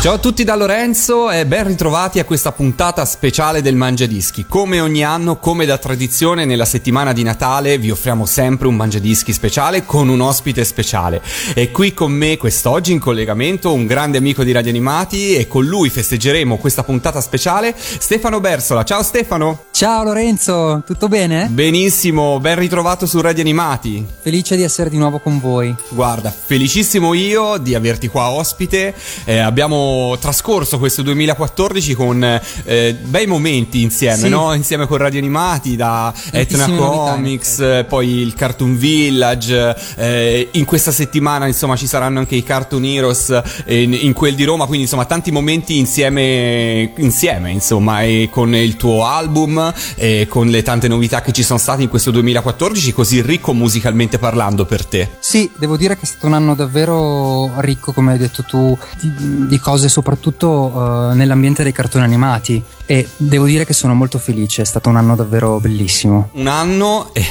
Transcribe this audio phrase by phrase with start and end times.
[0.00, 4.46] Ciao a tutti da Lorenzo e ben ritrovati a questa puntata speciale del Mangiadischi.
[4.48, 9.34] Come ogni anno, come da tradizione, nella settimana di Natale vi offriamo sempre un Mangiadischi
[9.34, 11.20] speciale con un ospite speciale.
[11.54, 15.66] E qui con me quest'oggi in collegamento un grande amico di Radio Animati e con
[15.66, 18.84] lui festeggeremo questa puntata speciale, Stefano Bersola.
[18.84, 19.69] Ciao Stefano!
[19.80, 21.46] Ciao Lorenzo, tutto bene?
[21.50, 24.04] Benissimo, ben ritrovato su Radio Animati.
[24.20, 25.74] Felice di essere di nuovo con voi.
[25.88, 28.94] Guarda, felicissimo io di averti qua ospite.
[29.24, 32.22] Eh, abbiamo trascorso questo 2014 con
[32.64, 34.28] eh, bei momenti insieme, Sì.
[34.28, 34.52] no?
[34.52, 39.74] Insieme con Radio Animati, da Etna novità, Comics, eh, poi il Cartoon Village.
[39.96, 43.30] eh, in questa settimana, insomma, ci saranno anche i Cartoon Heroes
[43.64, 44.66] eh, in, in quel di Roma.
[44.66, 50.62] Quindi, insomma, tanti momenti insieme, insieme, insomma, e con il tuo album, e con le
[50.62, 55.08] tante novità che ci sono state in questo 2014, così ricco musicalmente parlando per te.
[55.20, 59.46] Sì, devo dire che è stato un anno davvero ricco, come hai detto tu, di,
[59.46, 64.62] di cose soprattutto eh, nell'ambiente dei cartoni animati e devo dire che sono molto felice,
[64.62, 66.30] è stato un anno davvero bellissimo.
[66.32, 67.24] un anno eh,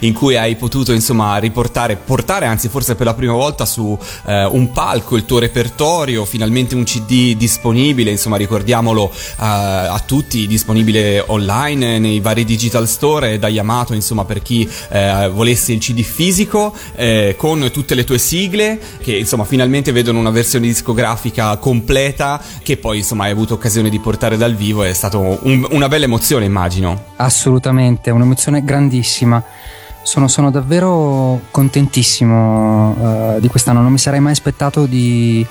[0.00, 4.44] in cui hai potuto insomma riportare, portare anzi forse per la prima volta su eh,
[4.44, 11.24] un palco il tuo repertorio, finalmente un CD disponibile, insomma ricordiamolo eh, a tutti, disponibile
[11.26, 16.02] online nei vari digital store e da Yamato insomma per chi eh, volesse il CD
[16.02, 22.40] fisico eh, con tutte le tue sigle che insomma finalmente vedono una versione discografica completa
[22.62, 26.04] che poi insomma hai avuto occasione di portare dal vivo, è stato un- una bella
[26.04, 27.04] emozione immagino.
[27.16, 29.42] Assolutamente, un'emozione grandissima.
[30.02, 35.44] Sono, sono davvero contentissimo eh, di quest'anno, non mi sarei mai aspettato di,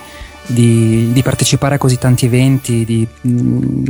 [0.46, 3.84] di- di partecipare a così tanti eventi, di, mm,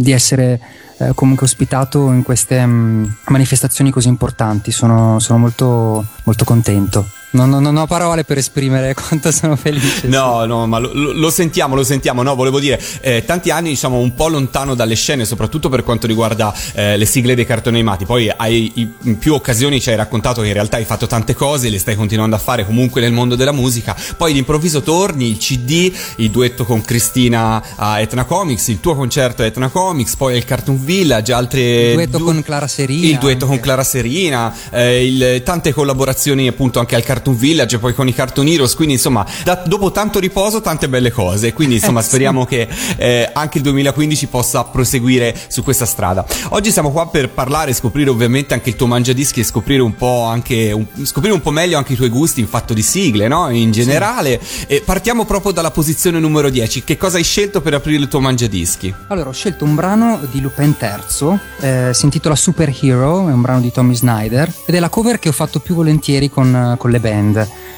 [0.00, 0.60] di essere
[0.98, 4.70] eh, comunque ospitato in queste mm, manifestazioni così importanti.
[4.70, 7.17] Sono, sono molto, molto contento.
[7.30, 10.06] Non, non- non ho parole per esprimere quanto sono felice.
[10.08, 12.22] No, no, ma lo, lo- sentiamo, lo sentiamo.
[12.22, 16.06] No, volevo dire, eh, tanti anni diciamo un po' lontano dalle scene, soprattutto per quanto
[16.06, 18.06] riguarda eh, le sigle dei cartoni animati.
[18.06, 21.34] Poi hai, i- in più occasioni ci hai raccontato che in realtà hai fatto tante
[21.34, 23.94] cose, le stai continuando a fare comunque nel mondo della musica.
[24.16, 29.42] Poi d'improvviso torni, il CD, il duetto con Cristina a Etna Comics, il tuo concerto
[29.42, 31.60] a Etna Comics, poi il Cartoon Village, altre...
[31.90, 33.06] Il duetto du- con Clara Serina.
[33.06, 33.64] Il duetto con anche.
[33.66, 38.46] Clara Serina, eh, il- tante collaborazioni appunto anche al Cartoon Village, poi con i Cartoon
[38.48, 42.08] Heroes, quindi insomma da- dopo tanto riposo tante belle cose, quindi insomma Eh, sì.
[42.08, 46.24] speriamo che eh, anche il 2015 possa proseguire su questa strada.
[46.50, 50.22] Oggi siamo qua per parlare, scoprire ovviamente anche il tuo mangiadischi e scoprire un po'
[50.24, 53.48] anche un, scoprire un po' meglio anche i tuoi gusti in fatto di sigle, no?
[53.50, 54.40] In generale.
[54.66, 56.84] E partiamo proprio dalla posizione numero 10.
[56.84, 58.94] Che cosa hai scelto per aprire il tuo mangiadischi?
[59.08, 63.60] Allora, ho scelto un brano di Lupin III, eh, si intitola Superhero, è un brano
[63.60, 67.00] di Tommy Snyder, ed è la cover che ho fatto più volentieri con, con le
[67.00, 67.07] band,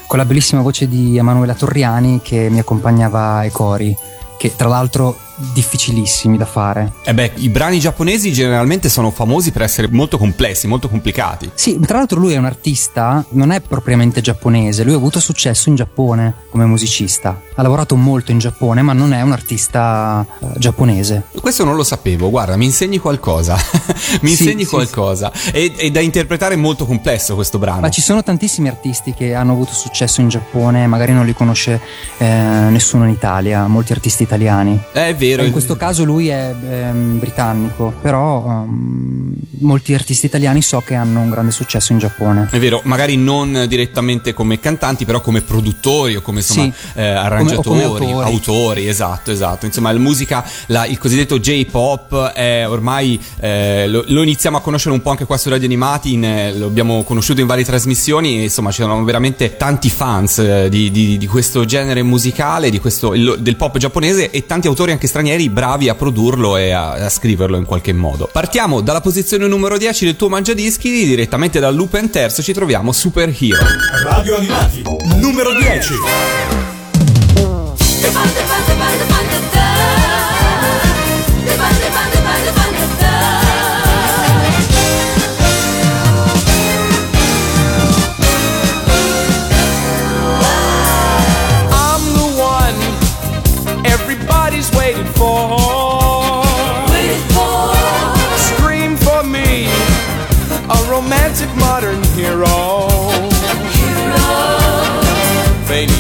[0.06, 3.96] con la bellissima voce di Emanuela Torriani che mi accompagnava ai cori,
[4.36, 5.16] che tra l'altro
[5.52, 6.92] difficilissimi da fare.
[7.04, 11.50] Eh beh, i brani giapponesi generalmente sono famosi per essere molto complessi, molto complicati.
[11.54, 15.68] Sì, tra l'altro lui è un artista, non è propriamente giapponese, lui ha avuto successo
[15.68, 20.46] in Giappone come musicista, ha lavorato molto in Giappone, ma non è un artista eh,
[20.58, 21.24] giapponese.
[21.40, 23.56] Questo non lo sapevo, guarda, mi insegni qualcosa.
[24.22, 25.32] mi Sì, insegni sì, qualcosa.
[25.52, 27.80] E, è da interpretare molto complesso questo brano.
[27.80, 31.80] Ma ci sono tantissimi artisti che hanno avuto successo in Giappone, magari non li conosce
[32.18, 34.78] eh, nessuno in Italia, molti artisti italiani.
[34.92, 35.29] È vero.
[35.44, 41.20] In questo caso lui è ehm, britannico, però ehm, molti artisti italiani so che hanno
[41.20, 42.48] un grande successo in Giappone.
[42.50, 46.98] È vero, magari non direttamente come cantanti, però come produttori o come insomma Sì.
[47.00, 48.32] eh, arrangiatori, Come- come autori.
[48.34, 49.66] autori, esatto, esatto.
[49.66, 54.94] Insomma, la musica, la- il cosiddetto J-pop è ormai eh, lo, lo iniziamo a conoscere
[54.94, 58.38] un po' anche qua su Radio Animati, in, eh, lo abbiamo conosciuto in varie trasmissioni
[58.38, 62.78] e insomma ci sono veramente tanti fans eh, di, di- di questo genere musicale, di
[62.80, 65.18] questo, del pop giapponese e tanti autori anche stranieri
[65.50, 68.28] bravi a produrlo e a, a scriverlo in qualche modo.
[68.32, 73.58] Partiamo dalla posizione numero 10 del tuo mangiadischi, direttamente dal Lupin terzo ci troviamo Superhero.
[74.02, 74.82] Radio Animati,
[75.20, 75.94] numero 10.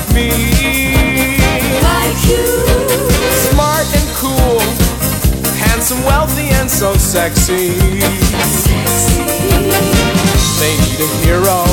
[0.00, 0.30] could be like me.
[3.48, 4.60] Smart and cool,
[5.56, 7.70] handsome, wealthy, and so sexy.
[10.58, 11.64] They need a hero,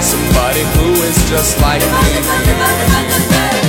[0.00, 3.65] somebody who is just like me.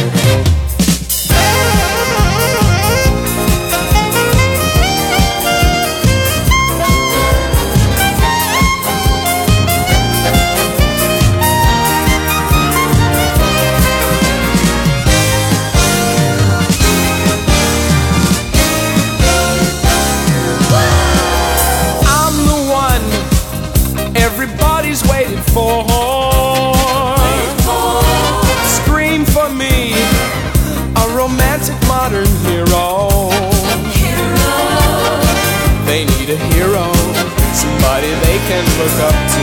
[38.47, 39.36] Can look up to.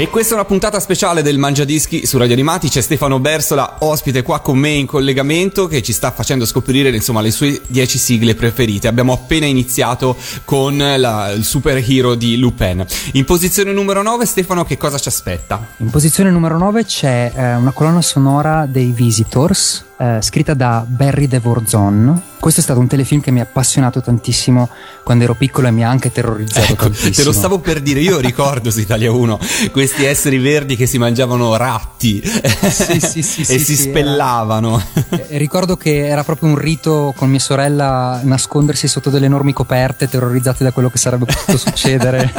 [0.00, 2.70] E questa è una puntata speciale del Mangiadischi su Radio Animati.
[2.70, 7.20] C'è Stefano Bersola, ospite qua con me in collegamento, che ci sta facendo scoprire insomma
[7.20, 8.88] le sue 10 sigle preferite.
[8.88, 10.16] Abbiamo appena iniziato
[10.46, 12.82] con la- il superhero di Lupin.
[13.12, 15.66] In posizione numero 9, Stefano, che cosa ci aspetta?
[15.76, 21.26] In posizione numero 9 c'è eh, una colonna sonora dei Visitors, eh, scritta da Barry
[21.26, 22.22] DeVorzon.
[22.40, 24.70] Questo è stato un telefilm che mi ha appassionato tantissimo
[25.04, 27.12] quando ero piccolo e mi ha anche terrorizzato Ecco, tantissimo.
[27.12, 29.38] te lo stavo per dire, io ricordo su Italia 1
[29.70, 32.22] questi esseri verdi che si mangiavano ratti
[32.70, 34.82] Sì, sì, sì, e si spellavano.
[35.10, 40.08] Eh, Ricordo che era proprio un rito con mia sorella nascondersi sotto delle enormi coperte,
[40.08, 42.32] terrorizzati da quello che sarebbe potuto succedere.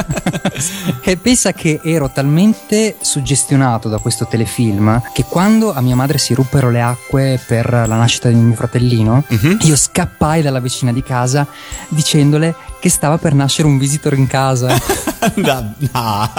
[1.04, 6.34] e pensa che ero talmente suggestionato da questo telefilm che quando a mia madre si
[6.34, 9.58] ruppero le acque per la nascita di mio fratellino, Mhm.
[9.64, 11.46] io scappai dalla vicina di casa
[11.88, 14.74] dicendole che stava per nascere un visitor in casa.
[15.36, 16.30] Da- no.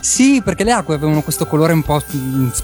[0.00, 2.02] sì, perché le acque avevano questo colore un po'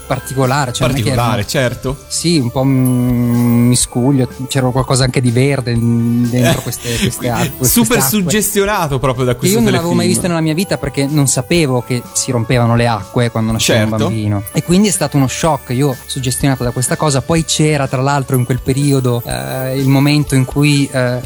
[0.05, 0.73] particolare.
[0.73, 1.97] Cioè che erano- Particolare, certo.
[2.09, 7.51] sì, un po' miscuglio, c'era qualcosa anche di verde dentro queste, queste acque.
[7.59, 8.09] queste Super acque.
[8.09, 11.27] suggestionato proprio da Che questo io non l'avevo mai visto nella mia vita perché non
[11.27, 13.95] sapevo che si rompevano le acque quando nasceva Certo.
[13.95, 14.43] un bambino.
[14.51, 15.69] E quindi è stato uno shock.
[15.69, 17.21] Io suggestionato da questa cosa.
[17.21, 21.19] Poi c'era, tra l'altro, in quel periodo eh, il momento in cui eh,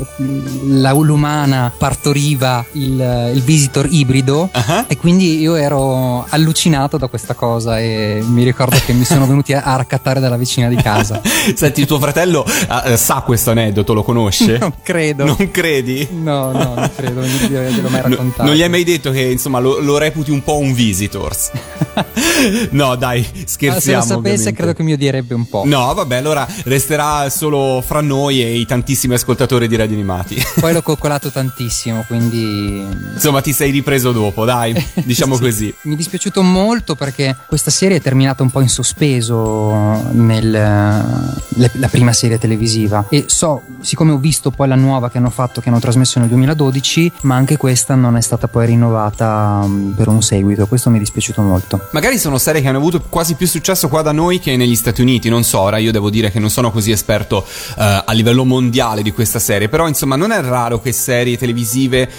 [0.67, 4.49] la, l'umana partoriva il, il visitor ibrido.
[4.51, 4.85] Ah.
[4.87, 7.79] E quindi io ero allucinato da questa cosa.
[7.79, 11.21] E mi ricordo che mi sono venuti a, raccattare dalla vicina di casa.
[11.55, 12.45] Senti, tuo fratello
[12.85, 14.57] eh, sa questo aneddoto, lo conosce?
[14.57, 15.25] Non credo.
[15.25, 16.07] Non credi?
[16.11, 18.43] No, no, non credo di averlo mai No- raccontato.
[18.43, 21.51] non gli hai mai detto che insomma lo, lo reputi un po' un visitors?
[22.71, 23.99] no, dai, Ah, se scherziamo.
[23.99, 24.53] lo sapesse, ovviamente.
[24.53, 25.63] credo che mi odierebbe un po'.
[25.65, 30.43] No, vabbè, allora resterà solo fra noi e i tantissimi ascoltatori di Radio Animati.
[30.59, 32.85] Poi l'ho coccolato tantissimo, quindi.
[33.13, 34.73] Insomma, ti sei ripreso dopo, dai,
[35.03, 35.41] diciamo Sì.
[35.41, 35.75] così.
[35.83, 39.73] Mi è dispiaciuto molto perché questa serie è terminata un po' in sospeso
[40.11, 45.17] nel, le- la prima serie televisiva e so, siccome ho visto poi la nuova che
[45.17, 49.61] hanno fatto, che hanno trasmesso nel 2012, ma anche questa non è stata poi rinnovata
[49.65, 51.87] mm, per un seguito, questo mi è dispiaciuto molto.
[51.91, 55.01] Magari sono serie che hanno avuto quasi più successo qua da noi che negli Stati
[55.01, 57.45] Uniti, non so, ora io devo dire che non sono così esperto
[57.77, 61.73] eh, a livello mondiale di questa serie, però insomma non è raro che serie televisive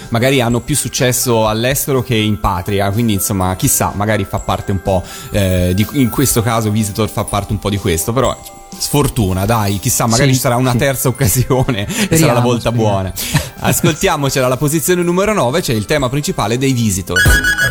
[0.09, 4.81] magari hanno più successo all'estero che in patria, quindi insomma chissà, magari fa parte un
[4.81, 8.37] po' eh, di, in questo caso Visitor fa parte un po' di questo, però
[8.77, 10.77] sfortuna, dai, chissà, magari Sì, ci sarà una sì.
[10.77, 12.89] terza occasione e sarà la Speriamo, volta speriamo.
[12.89, 13.13] buona.
[13.59, 17.17] Ascoltiamocela alla posizione numero 9, c'è il tema principale dei Visitor.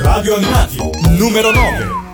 [0.00, 0.78] Radio Animati,
[1.16, 2.04] numero 9.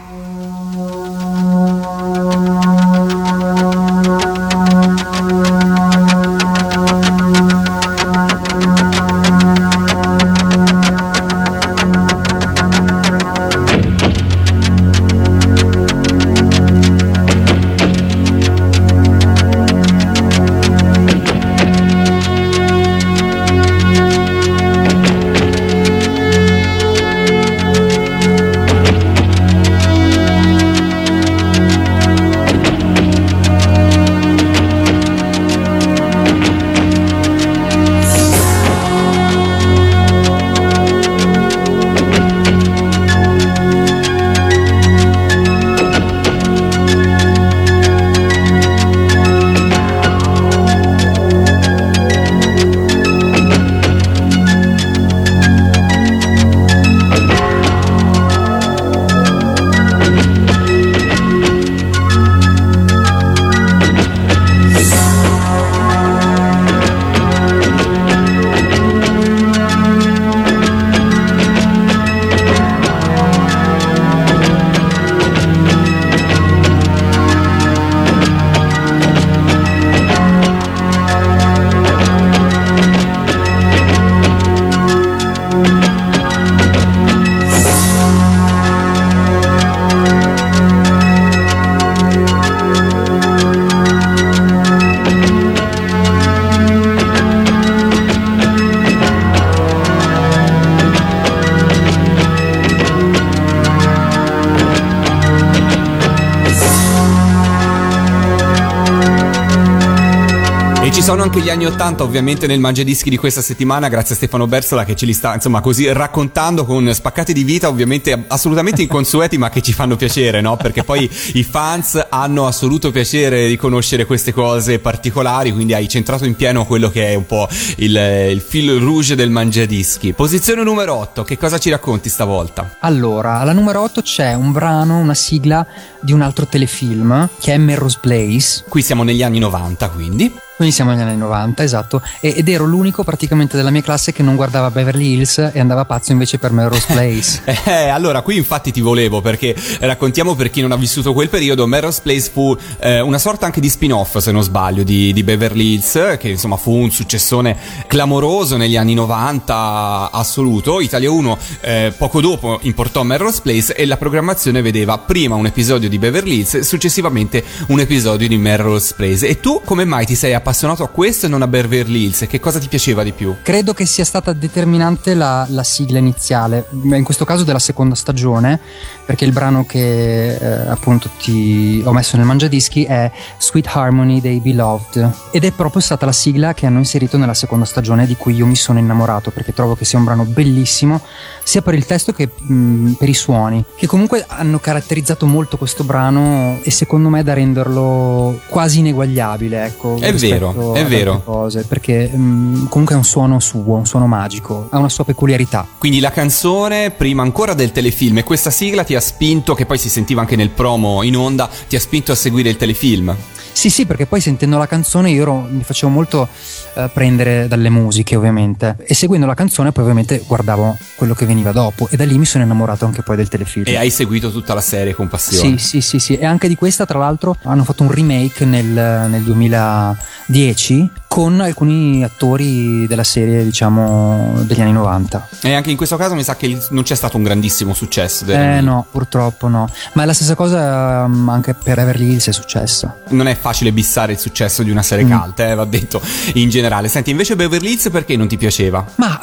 [111.02, 114.46] Ci sono anche gli anni 80 ovviamente nel Mangiadischi di questa settimana grazie a Stefano
[114.46, 119.36] Bersola che ce li sta insomma così raccontando con spaccati di vita ovviamente assolutamente inconsueti
[119.36, 120.56] ma che ci fanno piacere no?
[120.56, 126.24] Perché poi i fans hanno assoluto piacere di conoscere queste cose particolari quindi hai centrato
[126.24, 127.96] in pieno quello che è un po' il,
[128.30, 130.12] il fil rouge del Mangiadischi.
[130.12, 132.76] Posizione numero 8, che cosa ci racconti stavolta?
[132.78, 135.66] Allora, alla numero 8 c'è un brano, una sigla
[136.00, 138.64] di un altro telefilm che è Melrose Place.
[138.68, 140.41] Qui siamo negli anni 90 quindi.
[140.62, 142.00] Quindi siamo negli anni 90, esatto.
[142.20, 146.12] Ed ero l'unico praticamente della mia classe che non guardava Beverly Hills e andava pazzo
[146.12, 147.42] invece per Melrose Place.
[147.72, 151.66] Eh, allora qui infatti ti volevo perché raccontiamo per chi non ha vissuto quel periodo,
[151.66, 155.74] Melrose Place fu eh, una sorta anche di spin-off se non sbaglio di, di Beverly
[155.74, 160.80] Hills che insomma fu un successone clamoroso negli anni 90 assoluto.
[160.80, 165.88] Italia 1 eh, poco dopo importò Melrose Place e la programmazione vedeva prima un episodio
[165.88, 169.26] di Beverly Hills successivamente un episodio di Melrose Place.
[169.26, 170.51] E tu come mai ti sei appassionato
[170.84, 172.26] a questo e non a Beverly Hills?
[172.28, 173.36] Che cosa ti piaceva di più?
[173.42, 178.60] Credo che sia stata determinante la, la sigla iniziale, in questo caso della seconda stagione,
[179.04, 184.40] perché il brano che eh, appunto ti ho messo nel mangiadischi è Sweet Harmony dei
[184.40, 188.34] Beloved ed è proprio stata la sigla che hanno inserito nella seconda stagione di cui
[188.34, 191.00] io mi sono innamorato perché trovo che sia un brano bellissimo
[191.42, 195.84] sia per il testo che mh, per i suoni, che comunque hanno caratterizzato molto questo
[195.84, 199.98] brano e secondo me da renderlo quasi ineguagliabile, ecco.
[199.98, 200.12] È
[200.50, 201.22] vero, è vero.
[201.24, 205.66] Cose, perché mh, comunque è un suono suo, un suono magico, ha una sua peculiarità.
[205.78, 209.78] Quindi la canzone, prima ancora del telefilm, e questa sigla ti ha spinto, che poi
[209.78, 213.14] si sentiva anche nel promo in onda, ti ha spinto a seguire il telefilm.
[213.52, 216.28] Sì, sì, perché poi sentendo la canzone io ero- mi facevo molto
[216.74, 218.76] eh, prendere dalle musiche, ovviamente.
[218.86, 221.86] E seguendo la canzone, poi ovviamente guardavo quello che veniva dopo.
[221.90, 223.64] E da lì mi sono innamorato anche poi del telefilm.
[223.66, 225.58] E hai seguito tutta la serie con passione.
[225.58, 226.16] Sì, sì, sì, sì.
[226.16, 232.02] E anche di questa, tra l'altro, hanno fatto un remake nel, nel 2010 con alcuni
[232.02, 235.28] attori della serie, diciamo, degli anni 90.
[235.42, 238.24] E anche in questo caso mi sa che non c'è stato un grandissimo successo.
[238.24, 239.68] Eh no, purtroppo no.
[239.92, 242.96] Ma è la stessa cosa um, anche per Everly Hills è successa.
[243.10, 245.10] Non è facile bissare il successo di una serie Mm.
[245.20, 246.00] cult, eh, va detto
[246.34, 246.88] in generale.
[246.88, 248.82] Senti, invece Beverly Hills perché non ti piaceva?
[248.94, 249.20] Ma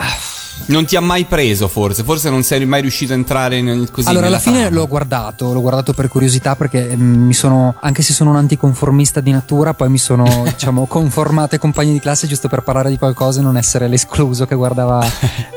[0.67, 2.03] Non ti ha mai preso, forse?
[2.03, 4.07] Forse non sei mai riuscito a entrare nel così.
[4.07, 4.75] allora, alla fine trama.
[4.75, 9.19] l'ho guardato, l'ho guardato per curiosità perché mm, mi sono, anche se sono un anticonformista
[9.19, 12.97] di natura, poi mi sono, diciamo, conformato ai compagni di classe giusto per parlare di
[12.97, 15.03] qualcosa e non essere l'escluso che guardava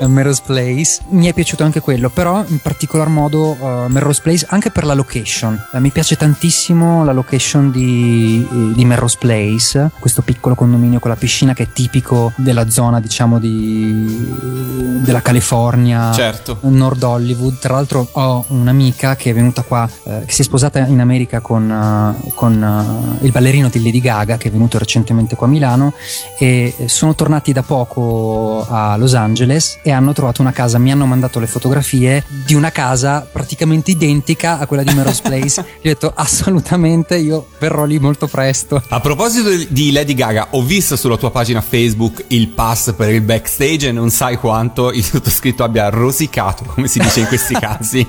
[0.00, 1.00] eh, Melrose Place.
[1.08, 4.94] Mi è piaciuto anche quello, però in particolar modo eh, Melrose Place anche per la
[4.94, 5.60] location.
[5.72, 11.16] Eh, mi piace tantissimo la location di, di Melrose Place, questo piccolo condominio con la
[11.16, 16.58] piscina che è tipico della zona, diciamo, di della California, Certo.
[16.62, 17.58] Nord Hollywood.
[17.58, 21.40] Tra l'altro ho un'amica che è venuta qua, eh, che si è sposata in America
[21.40, 25.50] con, eh, con, eh, il ballerino di Lady Gaga, che è venuto recentemente qua a
[25.50, 25.92] Milano,
[26.38, 31.06] e sono tornati da poco a Los Angeles e hanno trovato una casa, mi hanno
[31.06, 35.64] mandato le fotografie di una casa praticamente identica a quella di Melrose Place.
[35.80, 38.82] Gli ho detto assolutamente, io verrò lì molto presto.
[38.88, 43.20] A proposito di Lady Gaga, ho visto sulla tua pagina Facebook il pass per il
[43.20, 48.06] backstage e non sai quanto il sottoscritto abbia rosicato, come si dice in questi casi.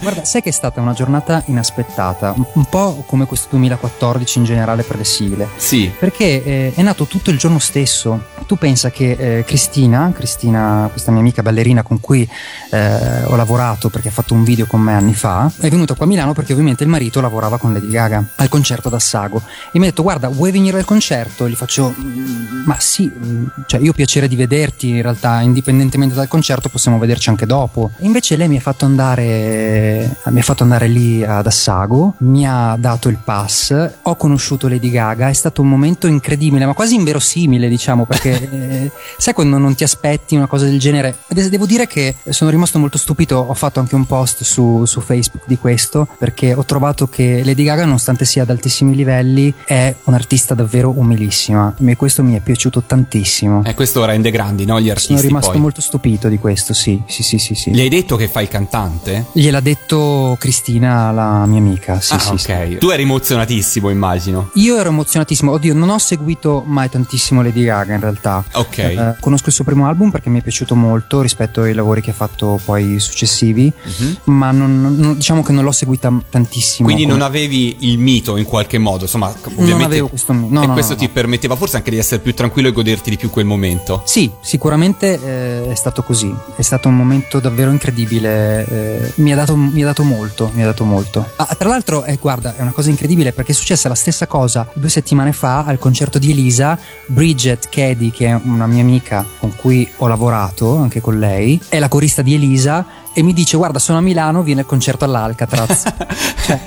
[0.00, 4.82] Guarda, sai che è stata una giornata inaspettata, un- po' come questo 2014 in generale
[4.82, 5.48] per le sigle.
[5.56, 5.90] sì.
[5.98, 8.34] Perché eh, è nato tutto il giorno stesso.
[8.46, 12.28] Tu pensa che eh, Cristina, Cristina, questa mia amica ballerina con cui
[12.70, 16.04] eh, ho lavorato perché ha fatto un video con me anni fa, è venuta qua
[16.04, 19.86] a Milano perché ovviamente il marito lavorava con Lady Gaga al concerto d'Assago e mi
[19.86, 21.44] ha detto guarda vuoi venire al concerto?
[21.46, 25.40] E gli faccio "Mm, ma sì, mm, cioè io ho piacere di vederti in realtà
[25.40, 25.74] indipendentemente
[26.14, 27.90] dal concerto possiamo vederci anche dopo.
[27.98, 32.46] E invece lei mi ha fatto andare, mi ha fatto andare lì ad Assago, mi
[32.46, 36.94] ha dato il pass, ho conosciuto Lady Gaga, è stato un momento incredibile, ma quasi
[36.94, 41.16] inverosimile, diciamo, perché eh, sai quando non ti aspetti una cosa del genere?
[41.28, 45.44] Devo dire che sono rimasto molto stupito, ho fatto anche un post su, su Facebook
[45.46, 50.54] di questo, perché ho trovato che Lady Gaga, nonostante sia ad altissimi livelli, è un'artista
[50.54, 51.74] davvero umilissima.
[51.84, 53.62] E questo mi è piaciuto tantissimo.
[53.64, 54.78] E questo rende grandi, no?
[54.78, 55.62] Gli Sono artisti rimasto poi.
[55.62, 57.54] molto stupito di questo, sì, sì, sì, sì.
[57.54, 57.70] sì.
[57.72, 59.26] Gli hai detto che fai il cantante?
[59.32, 62.00] Gliel'ha detto Cristina, la mia amica.
[62.00, 62.66] Sì, ah, sì, ok.
[62.68, 62.76] sì.
[62.78, 64.50] Tu eri emozionatissimo, immagino.
[64.54, 65.52] Io ero emozionatissimo.
[65.52, 68.44] Oddio, non ho seguito mai tantissimo Lady Gaga in realtà.
[68.52, 68.78] Ok.
[68.78, 72.10] Eh, conosco il suo primo album perché mi è piaciuto molto rispetto ai lavori che
[72.10, 74.16] ha fatto poi successivi, Mhm.
[74.24, 76.86] ma non- non- diciamo che non l'ho seguita tantissimo.
[76.88, 79.84] Quindi non come- avevi il mito in qualche modo, insomma, ovviamente.
[79.84, 82.34] avevo questo mi- no, e no, questo no, ti permetteva forse anche di essere più
[82.34, 84.02] tranquillo e goderti di più quel momento.
[84.04, 86.34] Sì, sicuramente eh, è stato così.
[86.56, 88.66] È stato un momento davvero incredibile.
[88.66, 90.50] eh, mi, ha dato, mi ha dato molto.
[90.54, 91.28] Mi ha dato molto.
[91.36, 94.68] Ah, tra l'altro, eh, guarda, è una cosa incredibile perché è successa la stessa cosa
[94.74, 96.78] due settimane fa al concerto di Elisa.
[97.06, 101.78] Bridget Cady, che è una mia amica con cui ho lavorato anche con lei, è
[101.78, 103.04] la corista di Elisa.
[103.18, 105.84] E mi dice: Guarda, sono a Milano, viene al concerto all'Alcatraz.
[106.46, 106.60] Cioè,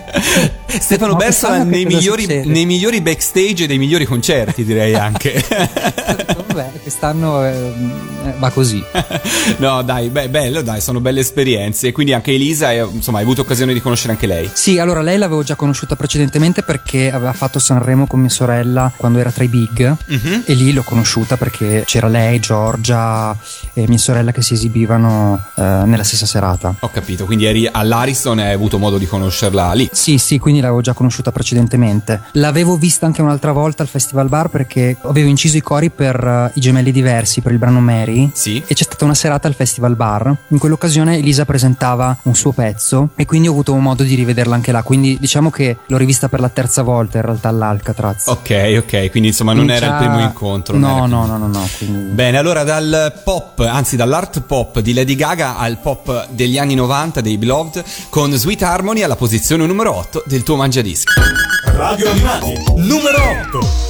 [0.66, 5.42] Stefano Bersola nei nei migliori backstage e dei migliori concerti, direi anche.
[5.50, 7.74] Vabbè, quest'anno eh,
[8.38, 8.84] va così.
[9.58, 11.94] no, dai, beh, bello, dai, sono belle esperienze.
[11.94, 14.50] Quindi anche Elisa, eh, insomma, hai avuto occasione di conoscere anche lei.
[14.52, 19.20] Sì, allora lei l'avevo già conosciuta precedentemente perché aveva fatto Sanremo con mia sorella quando
[19.20, 20.44] era tra i big Mhm.
[20.46, 23.36] e lì l'ho conosciuta perché c'era lei, Giorgia
[23.74, 26.39] e mia sorella che si esibivano eh, nella stessa serata.
[26.80, 29.90] Ho capito, quindi eri all'Ariston e hai avuto modo di conoscerla lì.
[29.92, 32.22] Sì, sì, quindi l'avevo già conosciuta precedentemente.
[32.34, 36.52] L'avevo vista anche un'altra volta al Festival Bar perché avevo inciso i cori per eh,
[36.56, 38.30] i gemelli diversi, per il brano Mary.
[38.34, 38.62] Sì.
[38.66, 40.36] E c'è stata una serata al Festival Bar.
[40.50, 44.72] In quell'occasione Elisa presentava un suo pezzo e quindi ho avuto modo di rivederla anche
[44.72, 44.84] là.
[44.84, 48.28] Quindi diciamo che l'ho rivista per la terza volta in realtà all'Alcatraz.
[48.28, 50.78] Ok, ok, quindi insomma non era il Già- primo incontro.
[50.78, 51.70] No, era no, quindi- no, no, no.
[51.78, 52.12] Quindi...
[52.14, 57.22] Bene, allora dal pop, anzi dall'art pop di Lady Gaga al pop degli anni 90
[57.22, 61.14] dei Beloved con Sweet Harmony alla posizione numero 8 del tuo mangiadischi.
[61.66, 63.18] Radio Animati, numero
[63.52, 63.89] 8.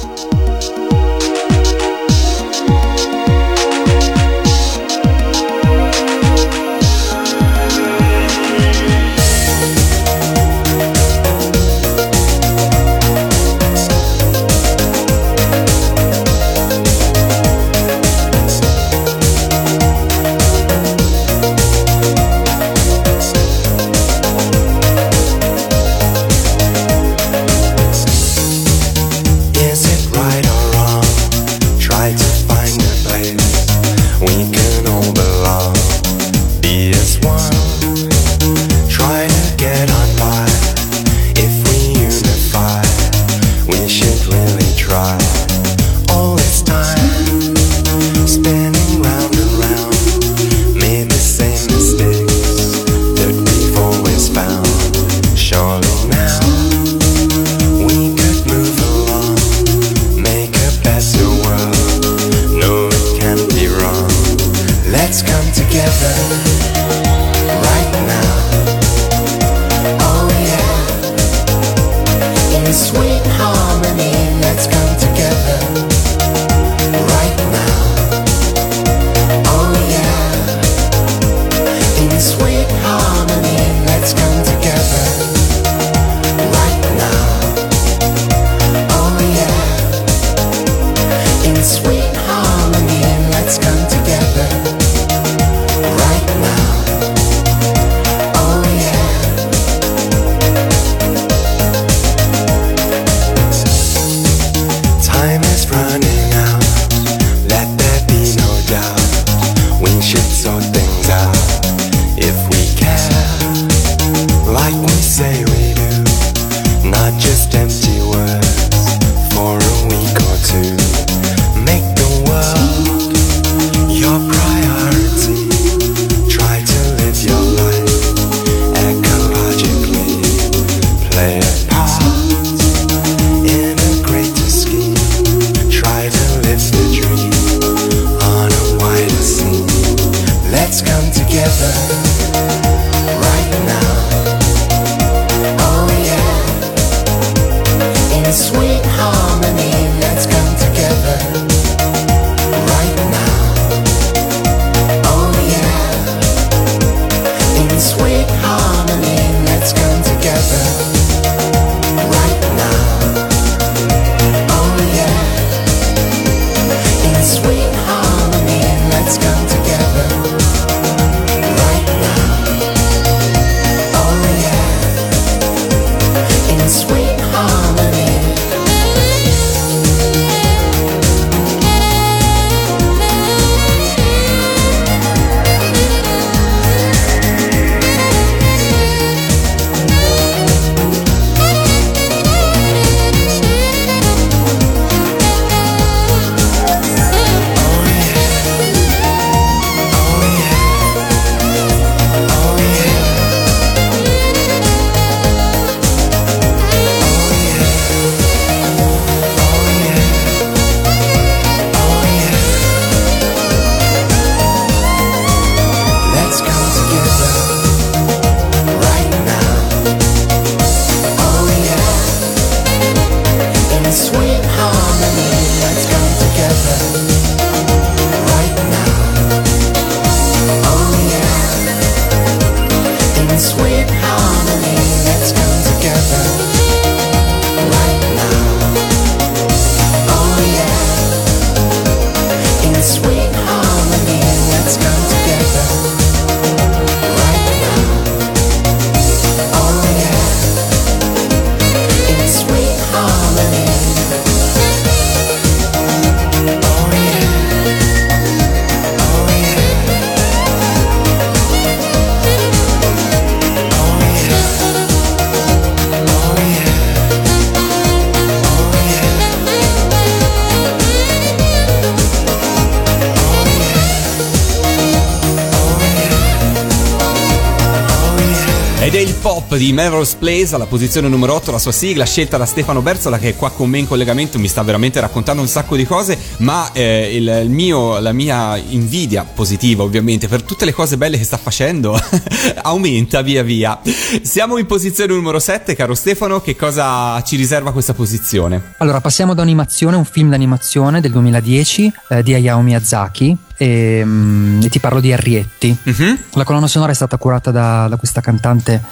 [279.50, 283.18] Pop di Melrose Place alla posizione numero 8, la sua sigla scelta da Stefano Berzola
[283.18, 286.16] che è qua con me in collegamento, mi sta veramente raccontando un sacco di cose,
[286.38, 291.24] ma eh, il mio, la mia invidia positiva ovviamente per tutte le cose belle che
[291.24, 291.98] sta facendo
[292.62, 293.80] aumenta via via.
[294.22, 298.74] Siamo in posizione numero 7, caro Stefano, che cosa ci riserva questa posizione?
[298.78, 303.36] Allora, passiamo da animazione, un film d'animazione del 2010 eh, di Hayao Miyazaki.
[303.62, 305.76] E, mm, e ti parlo di Arrietti.
[305.82, 306.18] Mhm.
[306.32, 308.82] La colonna sonora è stata curata da, da questa cantante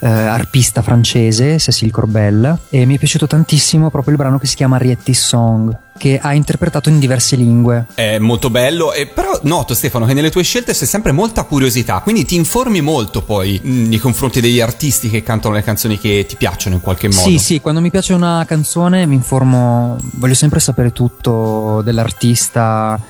[0.00, 4.56] eh, arpista francese, Cécile Corbel, e mi è piaciuto tantissimo proprio il brano che si
[4.56, 7.86] chiama Arrietti's Song, che ha interpretato in diverse lingue.
[7.94, 12.00] È molto bello, e però noto Stefano che nelle tue scelte c'è sempre molta curiosità,
[12.00, 16.26] quindi ti informi molto poi mh, nei confronti degli artisti che cantano le canzoni che
[16.28, 17.22] ti piacciono in qualche modo.
[17.22, 23.00] Sì, sì, quando mi piace una canzone mi informo, voglio sempre sapere tutto dell'artista.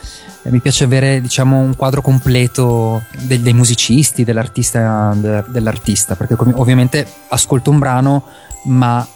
[0.42, 7.06] Mi piace avere, diciamo, un quadro completo de- dei musicisti, dell'artista, de- dell'artista, perché ovviamente
[7.28, 8.24] ascolto un brano,
[8.64, 9.06] ma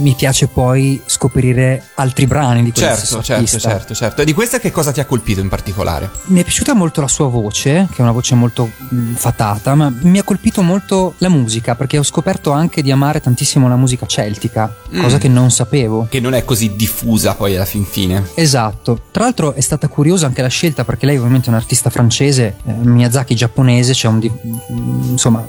[0.00, 4.22] mi piace poi scoprire altri brani di quello stesso Certo, certo, certo, certo.
[4.22, 6.10] E di questa che cosa ti ha colpito in particolare?
[6.26, 9.92] Mi è piaciuta molto la sua voce, che è una voce molto mh, fatata, ma
[10.02, 14.06] mi ha colpito molto la musica, perché ho scoperto anche di amare tantissimo la musica
[14.06, 15.20] celtica, cosa Mm.
[15.20, 16.06] che non sapevo.
[16.08, 18.24] Che non è così diffusa poi alla fin fine.
[18.34, 21.90] Esatto, tra l'altro è stata curiosa anche la scelta perché lei ovviamente è un artista
[21.90, 25.44] francese, eh, Miyazaki giapponese, c'è un di- mm, insomma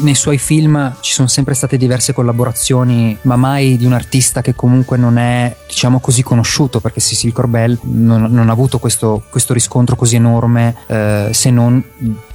[0.00, 4.54] nei suoi film ci sono sempre state diverse collaborazioni, ma mai di un artista che
[4.54, 9.52] comunque non è diciamo così conosciuto perché Cecil Corbel non, non ha avuto questo, questo
[9.52, 11.82] riscontro così enorme eh, se non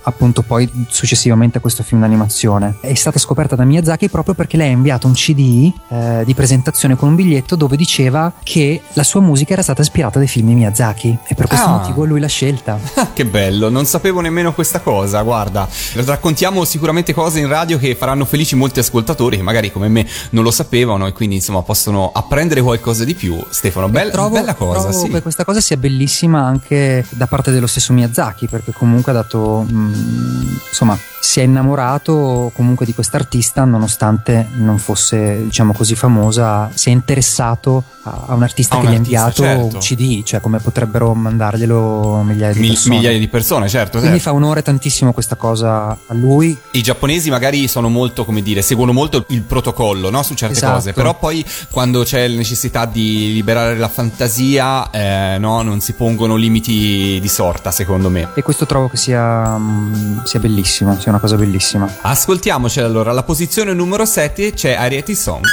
[0.04, 2.78] appunto poi successivamente a questo film d'animazione.
[2.82, 6.96] È stata scoperta da Miyazaki proprio perché lei ha inviato un CD eh, di presentazione
[6.96, 10.56] con un biglietto dove diceva che la sua musica era stata ispirata dai film di
[10.56, 11.78] Miyazaki e per questo Ah.
[11.78, 12.78] motivo lui l'ha scelta.
[13.14, 15.22] che bello, non sapevo nemmeno questa cosa.
[15.22, 15.68] Guarda,
[16.06, 20.44] raccontiamo sicuramente cose in radio che faranno felici molti ascoltatori che magari come me non
[20.44, 23.42] lo sapevano e quindi insomma possono apprendere qualcosa di più.
[23.50, 25.10] Stefano, bel- trovo, bella cosa, trovo sì.
[25.12, 29.66] che questa cosa sia bellissima anche da parte dello stesso Miyazaki perché comunque ha dato
[29.70, 36.90] mm, insomma si è innamorato comunque di quest'artista nonostante non fosse diciamo così famosa si
[36.90, 39.76] è interessato a, un artista A un che gli ha artista, inviato certo.
[39.76, 44.00] un CD cioè come potrebbero mandarglielo migliaia di Mil- persone migliaia di persone, certo.
[44.00, 44.32] quindi certo.
[44.32, 48.92] fa onore tantissimo questa cosa a lui I giapponesi magari sono molto, come dire, seguono
[48.92, 50.24] molto il protocollo no?
[50.24, 50.74] su certe Esatto.
[50.74, 55.94] cose, però poi quando c'è la necessità di liberare la fantasia, eh, no, non si
[55.94, 58.30] pongono limiti di sorta, secondo me.
[58.34, 59.83] e questo trovo che sia, mm,
[60.24, 65.44] sia bellissimo sia una cosa bellissima Ascoltiamoci allora, alla posizione numero 7 c'è Arieti Song.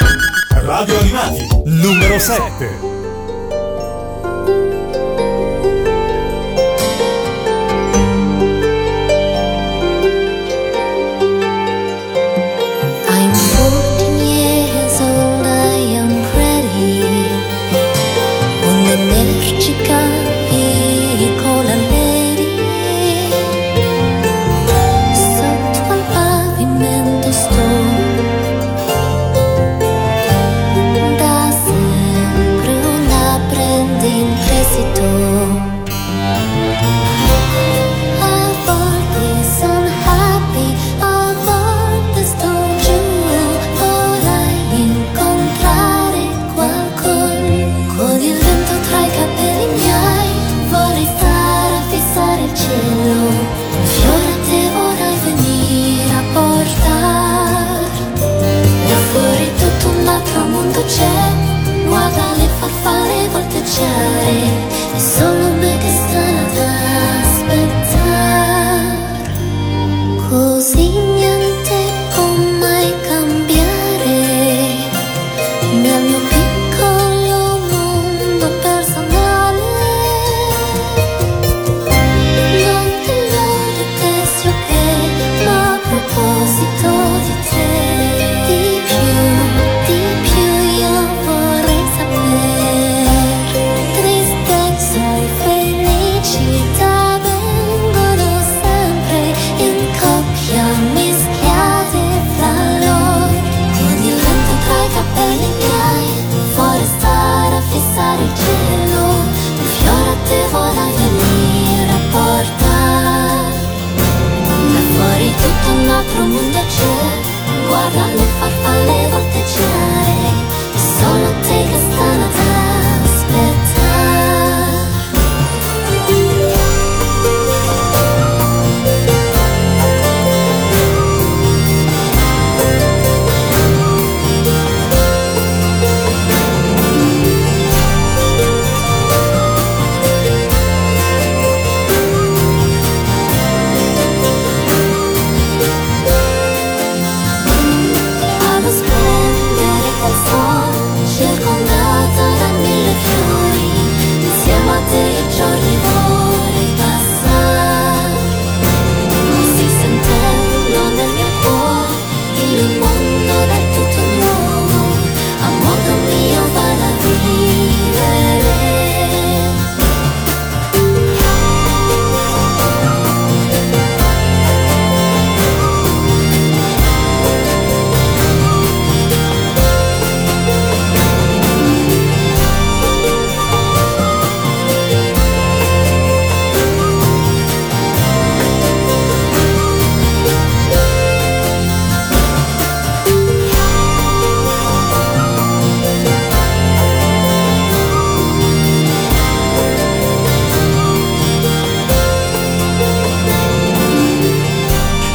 [0.51, 2.90] Radio Animati, numero 7.
[65.01, 65.30] So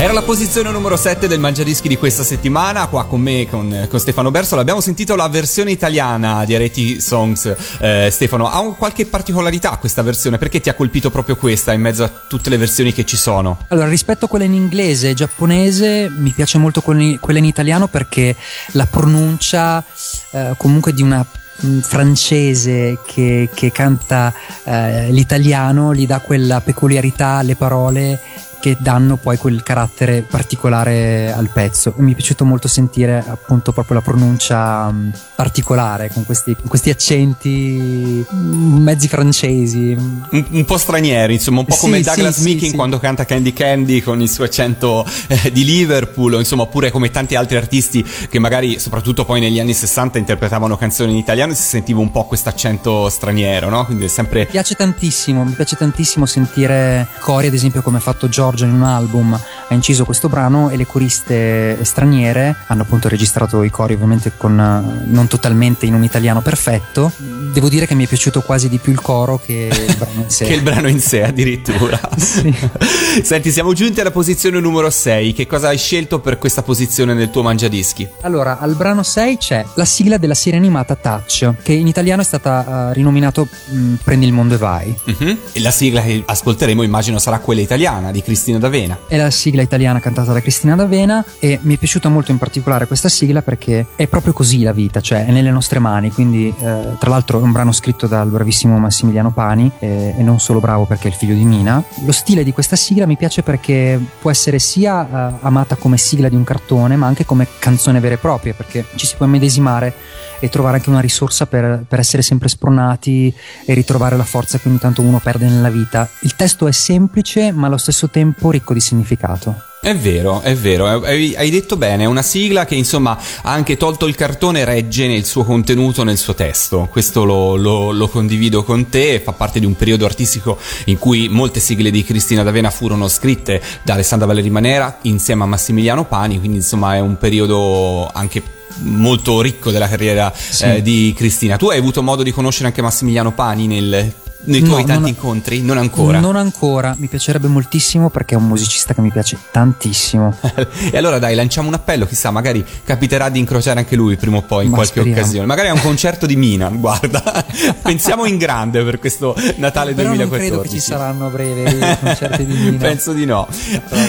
[0.06, 4.00] Era la posizione numero 7 del Mangiadischi di questa settimana, qua con me, con, con
[4.00, 4.62] Stefano Bersola.
[4.62, 7.52] Abbiamo sentito la versione italiana di Areti Songs.
[7.80, 10.38] Eh, Stefano, ha un- qualche particolarità questa versione?
[10.38, 13.58] Perché ti ha colpito proprio questa in mezzo a tutte le versioni che ci sono?
[13.70, 18.36] Allora, rispetto a quella in inglese e giapponese, mi piace molto quella in italiano perché
[18.74, 19.84] la pronuncia
[20.30, 21.26] eh, comunque di una
[21.65, 24.32] mm, francese che, che canta
[24.65, 28.20] eh, l'italiano gli dà quella peculiarità alle parole
[28.65, 31.93] che danno poi quel carattere particolare al pezzo.
[31.97, 38.25] Mi è piaciuto molto sentire appunto proprio la pronuncia mh, particolare con questi, questi accenti
[38.28, 38.36] mh,
[38.82, 39.95] mezzi francesi.
[39.95, 42.75] Un, un po' stranieri, insomma, un po' come sì, Douglas sì, Meeking sì.
[42.75, 47.36] quando canta Candy Candy con il suo accento eh, di Liverpool, insomma, oppure come tanti
[47.36, 51.67] altri artisti che magari, soprattutto poi negli anni 60, interpretavano canzoni in italiano e si
[51.67, 53.86] sentiva un po' questo accento straniero, no?
[53.86, 58.01] Quindi è sempre Mi piace tantissimo, mi piace tantissimo sentire cori, ad esempio come ha
[58.01, 63.10] fatto Giorgio in un album, ha inciso questo brano e le coriste straniere hanno appunto
[63.10, 67.12] registrato i cori ovviamente con eh, non totalmente in un italiano perfetto.
[67.18, 70.30] Devo dire che mi è piaciuto quasi di più il coro che il brano in
[70.32, 70.46] sé.
[70.46, 72.00] che il brano in sé addirittura.
[72.15, 72.54] Sì.
[73.22, 75.34] Senti, siamo giunti alla posizione numero 6.
[75.34, 78.08] Che cosa hai scelto per questa posizione nel tuo mangiadischi?
[78.22, 82.26] Allora, al brano 6 c'è la sigla della serie animata Touch, che in italiano è
[82.26, 84.96] stata eh, rinominato mh, Prendi il mondo e vai.
[85.06, 85.38] Mhm.
[85.52, 89.00] E la sigla che ascolteremo immagino sarà quella italiana di Cristina D'Avena.
[89.08, 92.86] È la sigla italiana cantata da Cristina D'Avena e mi è piaciuta molto in particolare
[92.86, 96.96] questa sigla perché è proprio così la vita, cioè è nelle nostre mani, quindi eh,
[97.00, 100.86] tra l'altro è un brano scritto dal bravissimo Massimiliano Pani eh, e non solo bravo
[100.86, 101.84] perché è il figlio di Mina.
[102.06, 106.30] Lo stile di questa sigla mi piace perché può essere sia eh, amata come sigla
[106.30, 109.94] di un cartone ma anche come canzone vera e propria perché ci si può immedesimare
[110.40, 113.34] e trovare anche una risorsa per, per essere sempre spronati
[113.66, 116.08] e ritrovare la forza che ogni tanto uno perde nella vita.
[116.22, 119.62] Il testo è semplice ma allo stesso tempo ricco di significato.
[119.86, 123.12] È vero, è vero, hai hai detto bene, è una sigla che insomma
[123.44, 126.88] ha anche tolto il cartone, regge nel suo contenuto, nel suo testo.
[126.90, 131.30] Questo lo, lo- lo condivido con te, fa parte di un periodo artistico in cui
[131.30, 136.40] molte sigle di Cristina D'Avena furono scritte da Alessandra Valeri Manera insieme a Massimiliano Pani,
[136.40, 138.42] quindi insomma è un periodo anche
[138.78, 141.58] molto ricco della carriera eh, di Cristina.
[141.58, 144.12] Tu hai avuto modo di conoscere anche Massimiliano Pani nel-
[144.46, 145.62] nei No, tuoi tanti non- incontri?
[145.62, 146.20] Non ancora.
[146.20, 150.36] Non ancora, mi piacerebbe moltissimo perché è un musicista che mi piace tantissimo.
[150.92, 154.42] E allora dai, lanciamo un appello, chissà, magari capiterà di incrociare anche lui prima o
[154.44, 155.20] poi in Ma qualche speriamo.
[155.22, 155.46] occasione.
[155.46, 157.46] Magari a un concerto di Mina, guarda.
[157.82, 160.38] Pensiamo in grande per questo Natale Però non 2014.
[160.50, 162.78] credo che ci saranno a breve i concerti di Mina.
[162.78, 163.48] Penso di no.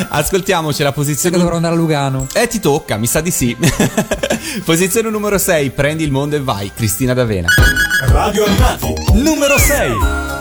[0.08, 2.26] Ascoltiamoci la posizione dovrò andare a Lugano.
[2.34, 3.56] Eh, ti tocca, mi sa di sì.
[4.64, 7.48] Posizione numero 6, prendi il mondo e vai, Cristina D'Avena.
[8.12, 10.35] Radio Animati, numero 6.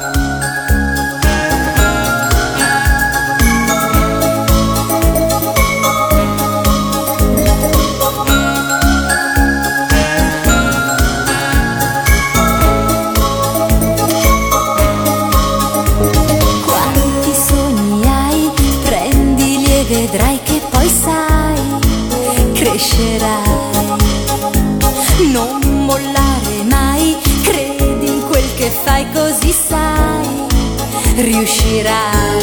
[31.16, 32.40] Riuscirai.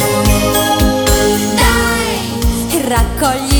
[1.55, 3.52] Dai, raccogli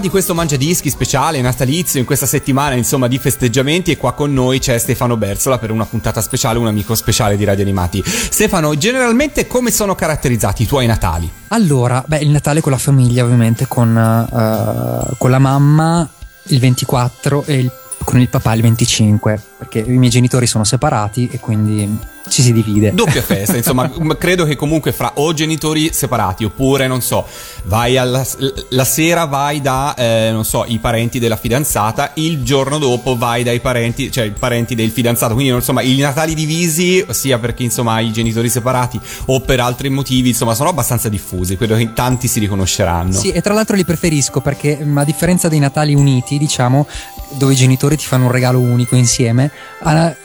[0.00, 4.32] di questo Mangia Dischi speciale natalizio in questa settimana insomma di festeggiamenti e qua con
[4.32, 8.02] noi c'è Stefano Berzola per una puntata speciale, un amico speciale di Radio Animati.
[8.04, 11.30] Stefano, generalmente come sono caratterizzati i tuoi Natali?
[11.48, 16.08] Allora, beh, il Natale con la famiglia, ovviamente, con, eh, con la mamma
[16.44, 17.70] il 24 e il-
[18.02, 21.98] con il papà il 25, perché i miei genitori sono separati e quindi
[22.30, 22.92] ci si divide.
[22.94, 27.26] Doppia festa, insomma, credo che comunque fra o genitori separati oppure, non so,
[27.64, 28.24] vai alla
[28.70, 33.42] la sera vai da, eh, non so, i parenti della fidanzata, il giorno dopo vai
[33.42, 37.94] dai parenti, cioè i parenti del fidanzato, quindi insomma i Natali divisi, sia perché insomma
[37.94, 42.28] hai i genitori separati o per altri motivi, insomma sono abbastanza diffusi, credo che tanti
[42.28, 43.12] si riconosceranno.
[43.12, 46.86] Sì, e tra l'altro li preferisco perché mm, a differenza dei Natali uniti, diciamo,
[47.32, 49.50] dove i genitori ti fanno un regalo unico insieme,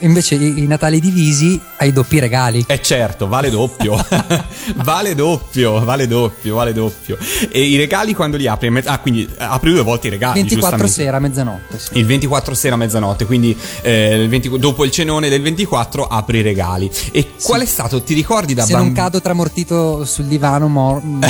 [0.00, 2.64] invece i, i Natali divisi hai doppi regali.
[2.66, 3.96] Eh certo, vale doppio.
[4.76, 7.16] vale doppio, vale doppio, vale doppio.
[7.50, 8.72] E i regali quando li apri?
[8.84, 10.34] Ah, quindi apri due volte i regali.
[10.40, 10.92] 24 giustamente.
[10.92, 11.78] sera, mezzanotte.
[11.78, 11.98] Sì.
[11.98, 16.42] Il 24 sera mezzanotte, quindi eh, il 20 dopo il cenone del 24 apri i
[16.42, 16.90] regali.
[17.12, 18.02] E qual è stato?
[18.02, 19.02] Ti ricordi da Se non bambino?
[19.04, 21.22] cado tramortito sul divano, mor- mm,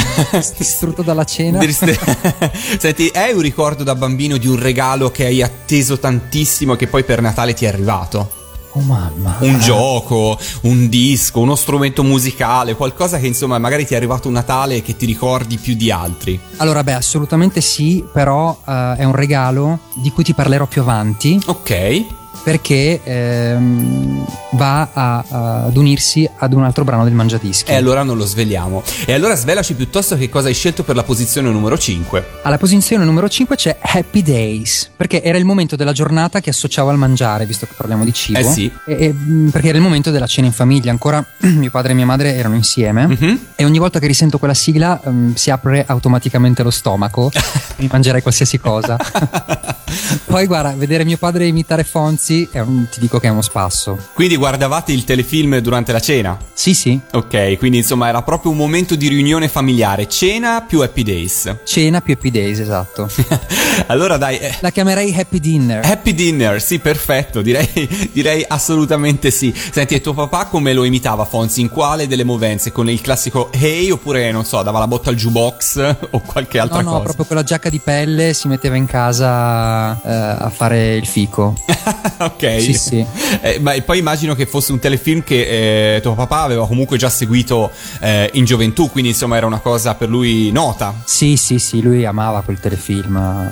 [0.56, 1.60] distrutto dalla cena.
[2.78, 6.86] Senti, hai un ricordo da bambino di un regalo che hai atteso tantissimo e che
[6.86, 8.44] poi per Natale ti è arrivato?
[8.76, 9.36] Oh mamma.
[9.40, 14.34] Un gioco, un disco, uno strumento musicale, qualcosa che insomma magari ti è arrivato un
[14.34, 16.38] Natale e che ti ricordi più di altri.
[16.58, 21.40] Allora, beh, assolutamente sì, però eh, è un regalo di cui ti parlerò più avanti
[21.46, 22.04] Ok.
[22.42, 25.24] Perché ehm, va a-
[25.66, 27.70] ad unirsi ad un altro brano del Mangiadischi.
[27.70, 28.82] E allora non lo sveliamo.
[29.04, 32.24] E allora svelaci piuttosto che cosa hai scelto per la posizione numero 5.
[32.42, 36.90] Alla posizione numero 5 c'è Happy Days, perché era il momento della giornata che associavo
[36.90, 38.38] al mangiare, visto che parliamo di cibo.
[38.38, 38.70] Eh sì.
[38.86, 41.94] E- e, mh, perché era il momento della cena in famiglia, ancora mio padre e
[41.94, 43.06] mia madre erano insieme.
[43.06, 43.40] Mhm.
[43.56, 47.30] E ogni volta che risento quella sigla ehm, si apre automaticamente lo stomaco,
[47.76, 48.96] mi mangerei qualsiasi cosa.
[50.26, 53.96] Poi guarda, vedere mio padre imitare Fonzi, un- ti dico che è uno spasso.
[54.14, 56.38] Quindi guardavate il telefilm durante la cena?
[56.52, 61.02] Sì, sì, Ok, quindi insomma era proprio un momento di riunione familiare, cena più happy
[61.02, 61.54] days.
[61.64, 63.08] cena più Happy Days, esatto.
[63.86, 65.84] allora dai, eh, La chiamerei Happy Dinner.
[65.84, 67.68] happy dinner, sì, perfetto, direi,
[68.12, 69.52] direi assolutamente sì.
[69.54, 71.60] Senti, e tuo papà come lo imitava Fonzi?
[71.60, 72.72] In quale delle movenze?
[72.72, 76.78] Con il classico hey oppure, non so, dava la botta al jukebox o qualche altra
[76.80, 77.02] No, no, cosa?
[77.04, 81.54] proprio con la giacca di pelle si metteva in casa eh, a fare il fico.
[82.18, 82.60] ok.
[82.60, 83.06] Sì, sì.
[83.40, 87.08] Eh, ma poi immagino che fosse un telefilm che eh, tuo papà aveva comunque già
[87.08, 87.70] seguito
[88.00, 90.94] eh, in gioventù, quindi insomma era una cosa per lui nota.
[91.04, 93.50] Sì, sì, sì, lui amava quel telefilm, eh,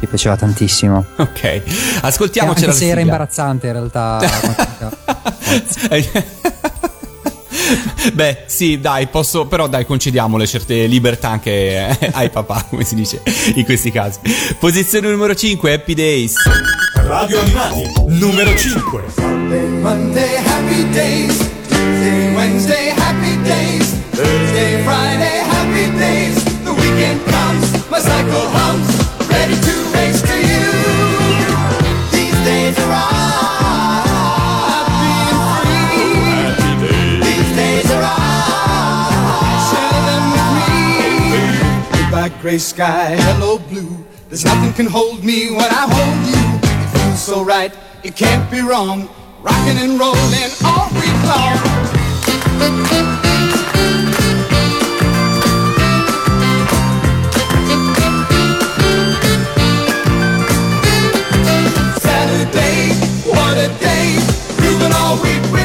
[0.00, 1.04] gli piaceva tantissimo.
[1.16, 1.62] Ok,
[2.02, 4.18] ascoltiamoci Anche se era imbarazzante in realtà.
[8.12, 12.94] Beh, sì, dai, posso, però dai, concediamole certe libertà anche eh, ai papà, come si
[12.94, 13.22] dice
[13.54, 14.18] in questi casi.
[14.58, 16.34] Posizione numero 5, Happy Days.
[16.94, 19.02] Radio Animati, numero 5.
[19.80, 21.36] Monday, happy days.
[21.68, 23.94] Tuesday, Wednesday, happy days.
[24.10, 26.44] Thursday, Friday, happy days.
[26.64, 28.79] The weekend comes, my cycle hums,
[42.50, 44.04] gray sky, hello blue.
[44.28, 46.42] There's nothing can hold me when I hold you.
[46.82, 47.72] It feels so right,
[48.02, 49.08] it can't be wrong.
[49.40, 51.58] Rocking and rolling all week long.
[62.02, 62.94] Saturday,
[63.30, 64.18] what a day,
[64.58, 65.59] grooving all week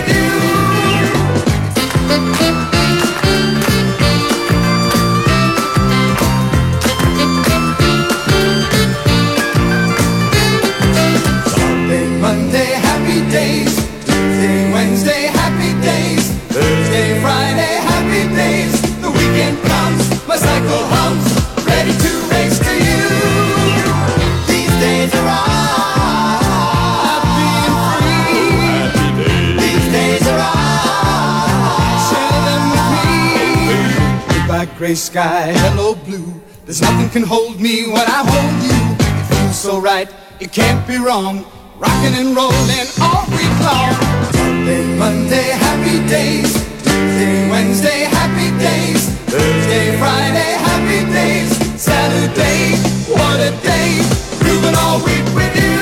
[34.85, 36.31] gray sky, hello blue.
[36.65, 38.79] There's nothing can hold me when I hold you.
[39.01, 40.07] It feels so right,
[40.39, 41.43] it can't be wrong.
[41.79, 43.93] Rocking and rolling all week long.
[44.37, 46.53] Sunday, Monday, happy days.
[46.83, 49.09] Tuesday, Wednesday, happy days.
[49.25, 51.49] Thursday, Friday, happy days.
[51.81, 52.77] Saturday,
[53.09, 53.89] what a day.
[54.37, 55.74] Grooving all week with you.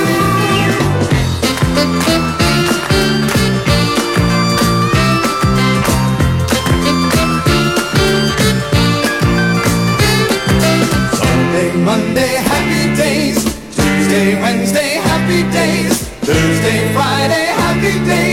[12.14, 13.44] Monday, happy days.
[13.76, 16.08] Tuesday, Wednesday, happy days.
[16.22, 18.33] Thursday, Friday, happy days.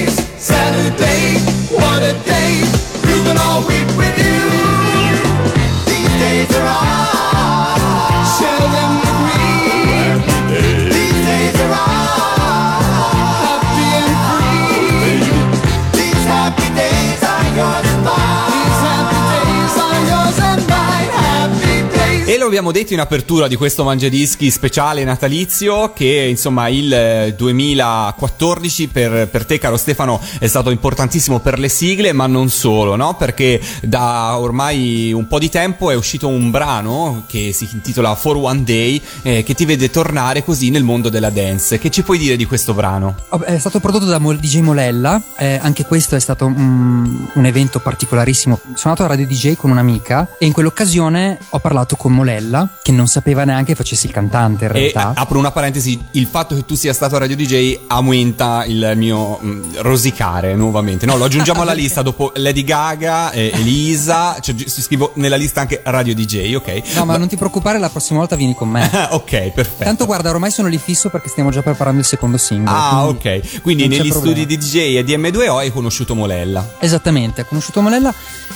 [22.50, 29.28] Abbiamo detto in apertura di questo Mangiadischi speciale natalizio che insomma il eh, 2014 per,
[29.28, 33.14] per te caro Stefano è stato importantissimo per le sigle ma non solo no?
[33.14, 38.36] perché da ormai un po' di tempo è uscito un brano che si intitola For
[38.36, 42.18] One Day eh, che ti vede tornare così nel mondo della dance che ci puoi
[42.18, 43.14] dire di questo brano?
[43.44, 48.58] È stato prodotto da DJ Molella, eh, anche questo è stato un, un evento particolarissimo.
[48.74, 52.39] Sono andato a Radio DJ con un'amica e in quell'occasione ho parlato con Molella,
[52.82, 55.12] che non sapeva neanche facessi il cantante in E realtà.
[55.14, 59.38] apro una parentesi, il fatto che tu sia stato a Radio DJ aumenta il mio
[59.42, 61.06] mm, rosicare nuovamente.
[61.06, 65.80] No, lo aggiungiamo alla lista dopo Lady Gaga, eh, Elisa, cioè, scrivo nella lista anche
[65.84, 66.82] Radio DJ, ok?
[66.94, 68.88] No, ma non ti preoccupare, la prossima volta vieni con me.
[69.10, 69.84] ok, perfetto.
[69.84, 72.76] Tanto guarda, ormai sono lì fisso perché stiamo già preparando il secondo singolo.
[72.76, 73.60] Ah, quindi ok.
[73.62, 76.74] Quindi negli studi di DJ e di M2O hai conosciuto Molella.
[76.78, 78.12] Esattamente, ha conosciuto Molella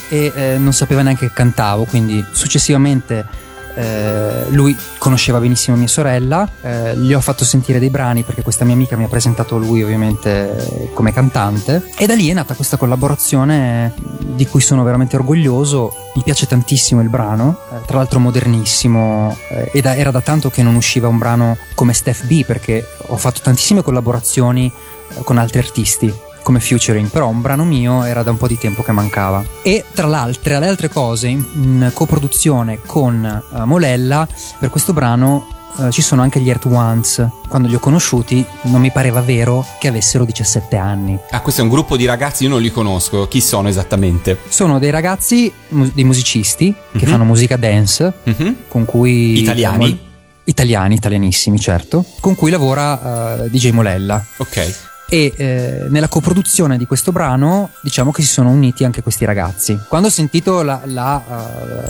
[0.08, 3.26] e eh, non sapeva neanche che cantavo, quindi successivamente
[3.74, 8.64] eh, lui conosceva benissimo mia sorella, eh, gli ho fatto sentire dei brani perché questa
[8.64, 11.90] mia amica mi ha presentato lui ovviamente come cantante.
[11.96, 13.92] E da lì è nata questa collaborazione
[14.34, 19.70] di cui sono veramente orgoglioso, mi piace tantissimo il brano, eh, tra l'altro modernissimo eh,
[19.72, 23.16] e da- era da tanto che non usciva un brano come Steph B perché ho
[23.16, 24.70] fatto tantissime collaborazioni
[25.16, 28.56] eh, con altri artisti come featuring, però un brano mio era da un po' di
[28.58, 29.42] tempo che mancava.
[29.62, 34.28] E tra l'altro, le altre cose, in, in coproduzione con eh, Molella,
[34.60, 35.48] per questo brano
[35.80, 37.26] eh, ci sono anche gli Earth Ones.
[37.48, 41.18] Quando li ho conosciuti non mi pareva vero che avessero 17 anni.
[41.30, 43.26] Ah, questo è un gruppo di ragazzi, io non li conosco.
[43.26, 44.38] Chi sono esattamente?
[44.48, 47.10] Sono dei ragazzi, mu- dei musicisti che Mhm.
[47.10, 48.56] fanno musica dance, Mhm.
[48.68, 49.40] con cui...
[49.40, 49.98] Italiani?
[50.46, 54.22] Italiani, italianissimi certo, con cui lavora eh, DJ Molella.
[54.36, 54.92] Ok.
[55.14, 59.78] E eh, nella coproduzione di questo brano diciamo che si sono uniti anche questi ragazzi
[59.86, 61.22] quando ho sentito la, la,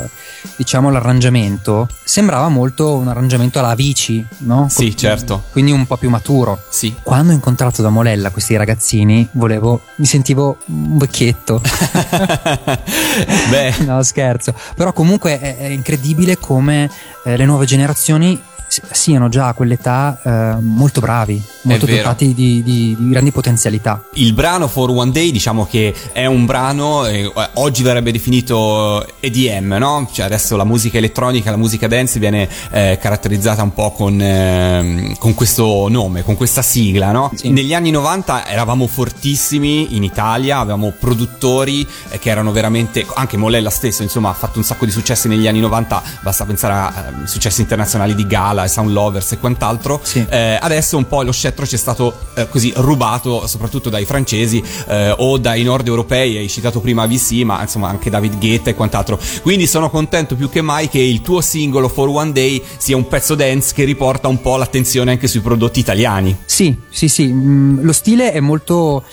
[0.04, 0.10] eh,
[0.56, 4.66] diciamo l'arrangiamento sembrava molto un arrangiamento alla Avicii no?
[4.68, 5.44] Sì, certo.
[5.52, 6.94] quindi un po' più maturo Sì.
[7.02, 11.62] quando ho incontrato da Molella questi ragazzini volevo mi sentivo un vecchietto
[13.48, 16.90] Beh, no scherzo però comunque è, è incredibile come
[17.24, 18.38] eh, le nuove generazioni
[18.90, 24.32] siano già a quell'età eh, molto bravi molto dotati di, di- di grandi potenzialità Il
[24.32, 30.08] brano For One Day diciamo che è un brano, eh, oggi verrebbe definito EDM, no?
[30.10, 35.16] Cioè adesso la musica elettronica, la musica dance viene eh, caratterizzata un po' con, ehm,
[35.18, 37.30] con questo nome, con questa sigla, no?
[37.34, 37.50] Sì.
[37.50, 43.70] Negli anni 90 eravamo fortissimi in Italia, avevamo produttori eh, che erano veramente, anche Molella
[43.70, 47.26] stesso insomma ha fatto un sacco di successi negli anni 90, basta pensare a eh,
[47.26, 50.00] successi internazionali di Gala, Sound Lovers e quant'altro.
[50.02, 50.24] Sì.
[50.28, 54.62] Eh, adesso un po' lo scettro ci è stato eh, così rubato soprattutto dai francesi
[54.88, 58.74] eh, o dai nord europei, hai citato prima VC ma insomma anche David Guetta e
[58.74, 59.18] quant'altro.
[59.42, 63.06] Quindi sono contento più che mai che il tuo singolo For One Day sia un
[63.08, 66.36] pezzo dance che riporta un po' l'attenzione anche sui prodotti italiani.
[66.44, 69.04] Sì, sì, sì, mm, lo stile è molto,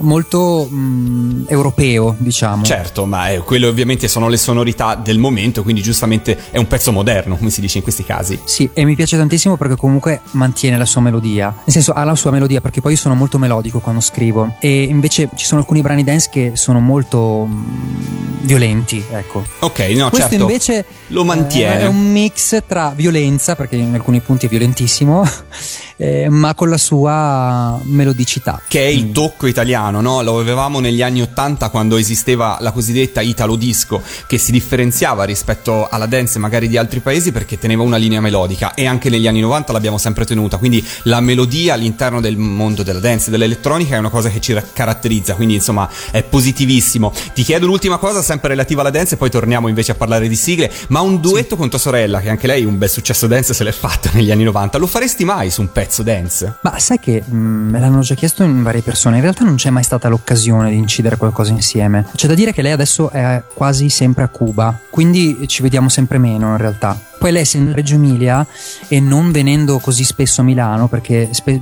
[0.00, 2.64] molto mm, europeo, diciamo.
[2.64, 6.92] Certo, ma eh, quelle ovviamente sono le sonorità del momento, quindi giustamente è un pezzo
[6.92, 8.38] moderno, come si dice in questi casi.
[8.44, 11.46] Sì, e mi piace tantissimo perché comunque mantiene la sua melodia.
[11.48, 14.56] Nel senso, ha la sua melodia perché poi io sono molto melodico quando scrivo.
[14.60, 19.44] E invece ci sono alcuni brani dance che sono molto mm, violenti, ecco.
[19.60, 20.44] Ok, no, Questo certo.
[20.44, 21.80] invece lo mantiene.
[21.80, 25.24] eh, è un mix tra violenza, perché in alcuni punti è violentissimo,
[25.96, 28.60] eh, ma con la sua melodicità.
[28.68, 29.12] che è il Mm.
[29.12, 30.22] tocco italiano italiano, no?
[30.22, 35.88] Lo avevamo negli anni 80 quando esisteva la cosiddetta Italo Disco, che si differenziava rispetto
[35.90, 39.40] alla dance magari di altri paesi perché teneva una linea melodica e anche negli anni
[39.40, 43.98] 90 l'abbiamo sempre tenuta, quindi la melodia all'interno del mondo della dance e dell'elettronica è
[43.98, 47.12] una cosa che ci ra- caratterizza, quindi insomma è positivissimo.
[47.34, 50.36] Ti chiedo l'ultima cosa sempre relativa alla dance e poi torniamo invece a parlare di
[50.36, 53.64] sigle, ma un duetto con tua sorella, che anche lei un bel successo dance se
[53.64, 56.58] l'è fatto negli anni 90, lo faresti mai su un pezzo dance?
[56.62, 59.70] Ma sai che mm, me l'hanno già chiesto in varie persone, in realtà non c'è
[59.70, 62.06] mai stata l'occasione di incidere qualcosa insieme.
[62.14, 66.18] C'è da dire che lei adesso è quasi sempre a Cuba, quindi ci vediamo sempre
[66.18, 67.09] meno in realtà.
[67.20, 68.46] Poi lei essendo in Reggio Emilia
[68.88, 71.60] e non venendo così spesso a Milano, perché spe-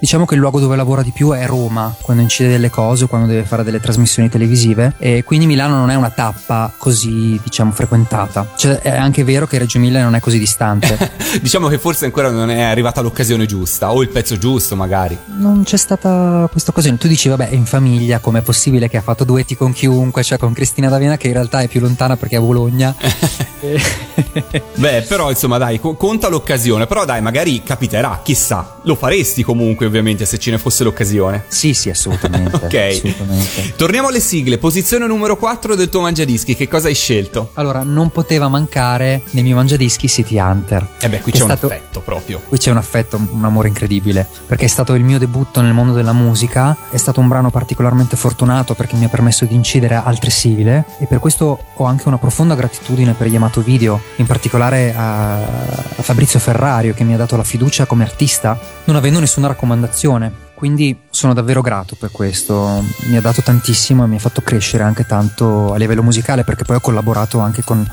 [0.00, 3.06] diciamo che il luogo dove lavora di più è Roma, quando incide delle cose o
[3.06, 7.70] quando deve fare delle trasmissioni televisive, e quindi Milano non è una tappa così, diciamo,
[7.70, 8.50] frequentata.
[8.56, 10.98] Cioè, è anche vero che Reggio Emilia non è così distante.
[11.40, 15.16] diciamo che forse ancora non è arrivata l'occasione giusta, o il pezzo giusto magari.
[15.36, 16.98] non c'è stata questa occasione.
[16.98, 20.52] Tu dici, vabbè, in famiglia, com'è possibile che ha fatto duetti con chiunque, cioè con
[20.52, 22.94] Cristina D'Avena, che in realtà è più lontana perché è a Bologna.
[23.58, 24.62] E-
[25.00, 28.78] Beh, però insomma dai, co- conta l'occasione, però dai, magari capiterà, chissà.
[28.82, 31.44] Lo faresti comunque ovviamente se ce ne fosse l'occasione.
[31.48, 32.54] sì, sì, assolutamente.
[32.66, 32.74] Ok.
[32.74, 33.74] assolutamente.
[33.76, 37.50] Torniamo alle sigle, posizione numero 4 del tuo mangiadischi, che cosa hai scelto?
[37.54, 40.86] Allora, non poteva mancare nei miei mangiadischi City Hunter.
[41.00, 42.40] Eh beh, qui c'è è un stato- affetto proprio.
[42.46, 45.92] Qui c'è un affetto, un amore incredibile, perché è stato il mio debutto nel mondo
[45.92, 50.30] della musica, è stato un brano particolarmente fortunato perché mi ha permesso di incidere altre
[50.30, 55.36] sigle e per questo ho anche una profonda gratitudine per Yamato Video, in particolare a,
[55.42, 60.44] a Fabrizio Ferrario che mi ha dato la fiducia come artista, non avendo nessuna raccomandazione.
[60.56, 64.84] Quindi sono davvero grato per questo, mi ha dato tantissimo e mi ha fatto crescere
[64.84, 67.86] anche tanto a livello musicale perché poi ho collaborato anche con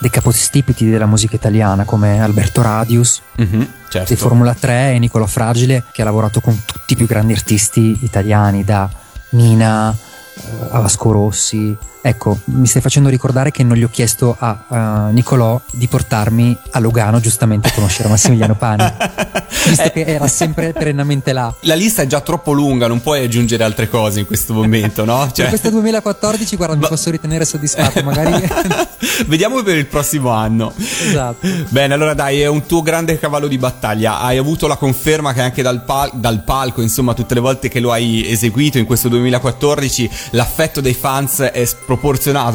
[0.00, 4.12] dei capostipiti della musica italiana come Alberto Radius, Mhm, certo.
[4.12, 7.96] di Formula 3 e Nicola Fragile che ha lavorato con tutti i più grandi artisti
[8.02, 8.90] italiani da
[9.30, 10.40] Mina eh,
[10.70, 15.12] a Vasco Rossi ecco mi stai facendo ricordare che non gli ho chiesto a eh,
[15.12, 18.84] Nicolò di portarmi a Lugano giustamente a conoscere Massimiliano Pani
[19.66, 23.64] visto che era sempre perennemente là La lista è già troppo lunga, non puoi aggiungere
[23.64, 25.18] altre cose in questo momento, no?
[25.24, 28.48] per Cioè, questo 2014 guarda mi Ma- posso ritenere soddisfatto magari
[29.26, 30.72] Vediamo per il prossimo anno.
[30.76, 34.20] esatto Bene, allora dai, è un tuo grande cavallo di battaglia.
[34.20, 37.80] Hai avuto la conferma che anche dal, pal- dal palco, insomma, tutte le volte che
[37.80, 41.97] lo hai eseguito in questo 2014, l'affetto dei fans è sproporzionato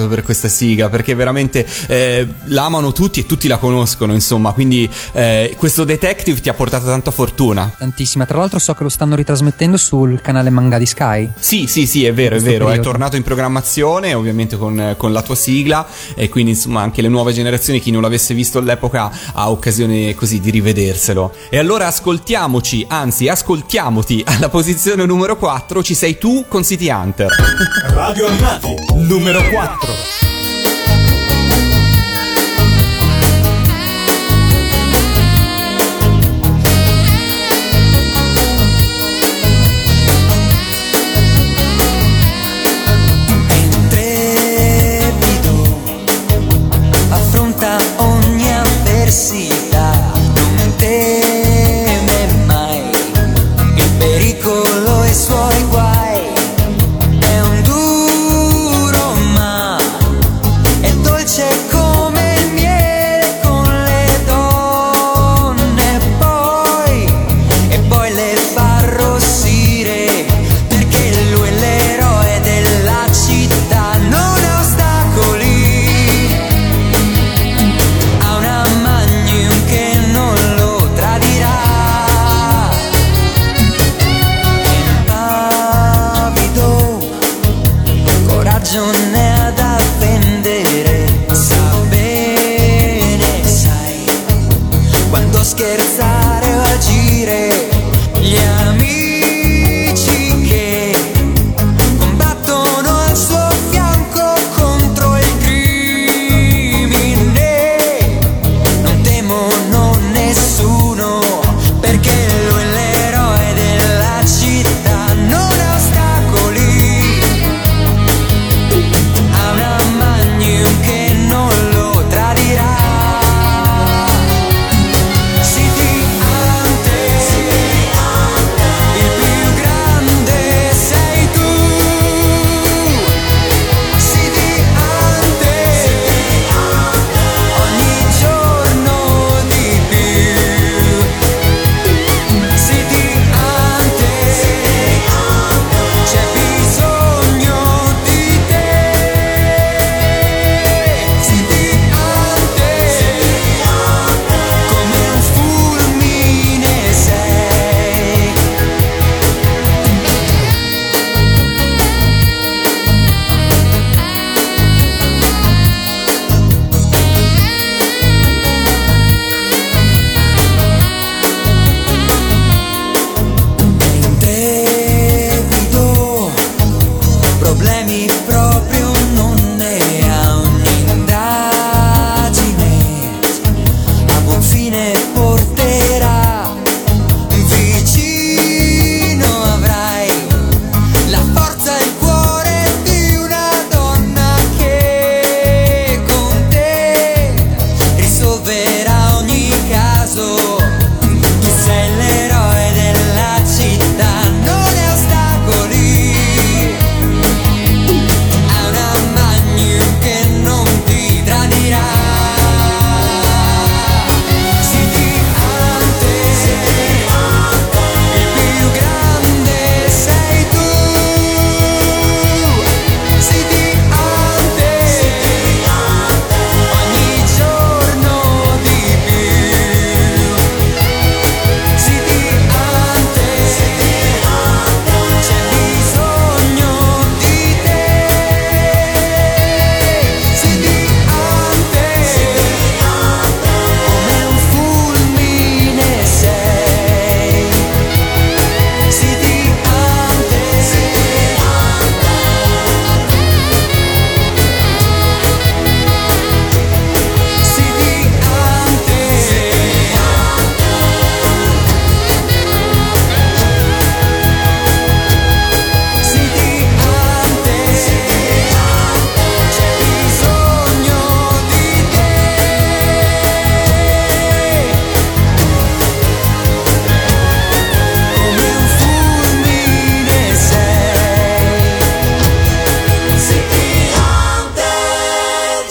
[0.08, 4.52] per questa sigla, perché veramente eh, la amano tutti e tutti la conoscono, insomma.
[4.52, 7.72] Quindi eh, questo detective ti ha portato tanta fortuna.
[7.78, 11.86] tantissima tra l'altro so che lo stanno ritrasmettendo sul canale Manga di Sky Sì, sì,
[11.86, 12.66] sì, è vero, è vero.
[12.66, 12.90] È periodo.
[12.90, 15.86] tornato in programmazione, ovviamente con, con la tua sigla,
[16.16, 20.40] e quindi insomma anche le nuove generazioni, chi non l'avesse visto all'epoca, ha occasione così
[20.40, 21.34] di rivederselo.
[21.50, 27.32] E allora ascoltiamoci, anzi, ascoltiamoti alla posizione numero 4, ci sei tu con City Hunter.
[27.94, 30.33] Radio Animati, numero 4.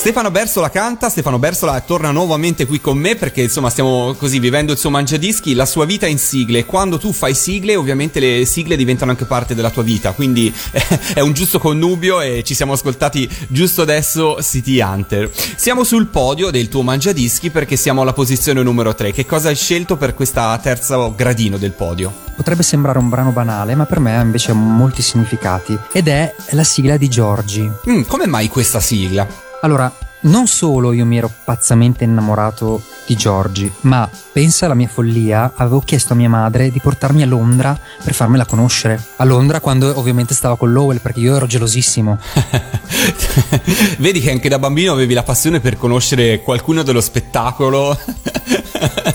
[0.02, 4.72] Stefano Bersola canta, Stefano Bersola torna nuovamente qui con me perché insomma stiamo così vivendo
[4.72, 8.74] il suo mangiadischi, la sua vita in sigle quando tu fai sigle ovviamente le sigle
[8.74, 10.52] diventano anche parte della tua vita, quindi
[11.14, 15.30] è un giusto connubio e ci siamo ascoltati giusto adesso City Hunter.
[15.54, 19.56] Siamo sul podio del tuo mangiadischi perché siamo alla posizione numero 3, che cosa hai
[19.56, 22.12] scelto per questa terza gradino del podio?
[22.34, 26.64] Potrebbe sembrare un brano banale, ma per me invece ha molti significati ed è la
[26.64, 27.70] sigla di Giorgi.
[27.88, 29.50] Mm, come mai questa sigla?
[29.64, 29.92] Allora,
[30.22, 35.78] non solo io mi ero pazzamente innamorato di Giorgi, ma pensa alla mia follia, avevo
[35.80, 39.00] chiesto a mia madre di portarmi a Londra per farmela conoscere.
[39.16, 42.18] A Londra quando ovviamente stava con Lowell perché io ero gelosissimo.
[43.98, 47.96] Vedi che anche da bambino avevi la passione per conoscere qualcuno dello spettacolo.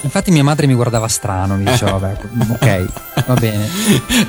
[0.02, 2.18] Infatti mia madre mi guardava strano, mi diceva vabbè,
[2.52, 2.86] ok,
[3.26, 3.68] va bene.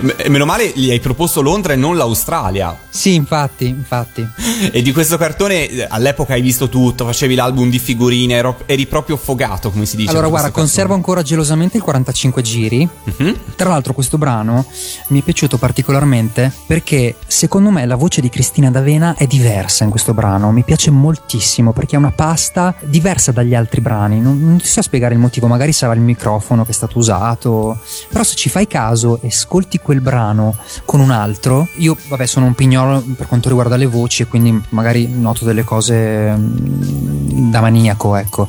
[0.00, 2.76] M- Meno male gli hai proposto Londra e non l'Australia.
[2.88, 4.26] Sì, infatti, infatti.
[4.72, 8.86] E di questo cartone eh, all'epoca hai visto tutto, facevi l'album di figurine, ero- eri
[8.86, 10.10] proprio affogato, come si dice.
[10.10, 12.88] Allora, da guarda, conservo ancora gelosamente il 45 giri.
[13.04, 13.36] Mhm.
[13.56, 14.66] Tra l'altro, questo brano
[15.08, 19.90] mi è piaciuto particolarmente perché secondo me la voce di Cristina D'Avena è diversa in
[19.90, 20.50] questo brano.
[20.52, 24.20] Mi piace moltissimo perché è una pasta diversa dagli altri brani.
[24.20, 27.78] Non, non ti so spiegare il motivo, magari sarà il microfono che è stato usato.
[28.08, 32.46] Però, se ci fai caso e ascolti quel brano con un altro, io, vabbè, sono
[32.46, 37.60] un pignolo per quanto riguarda le voci e quindi magari noto delle cose mm, da
[37.60, 38.48] maniaco, ecco.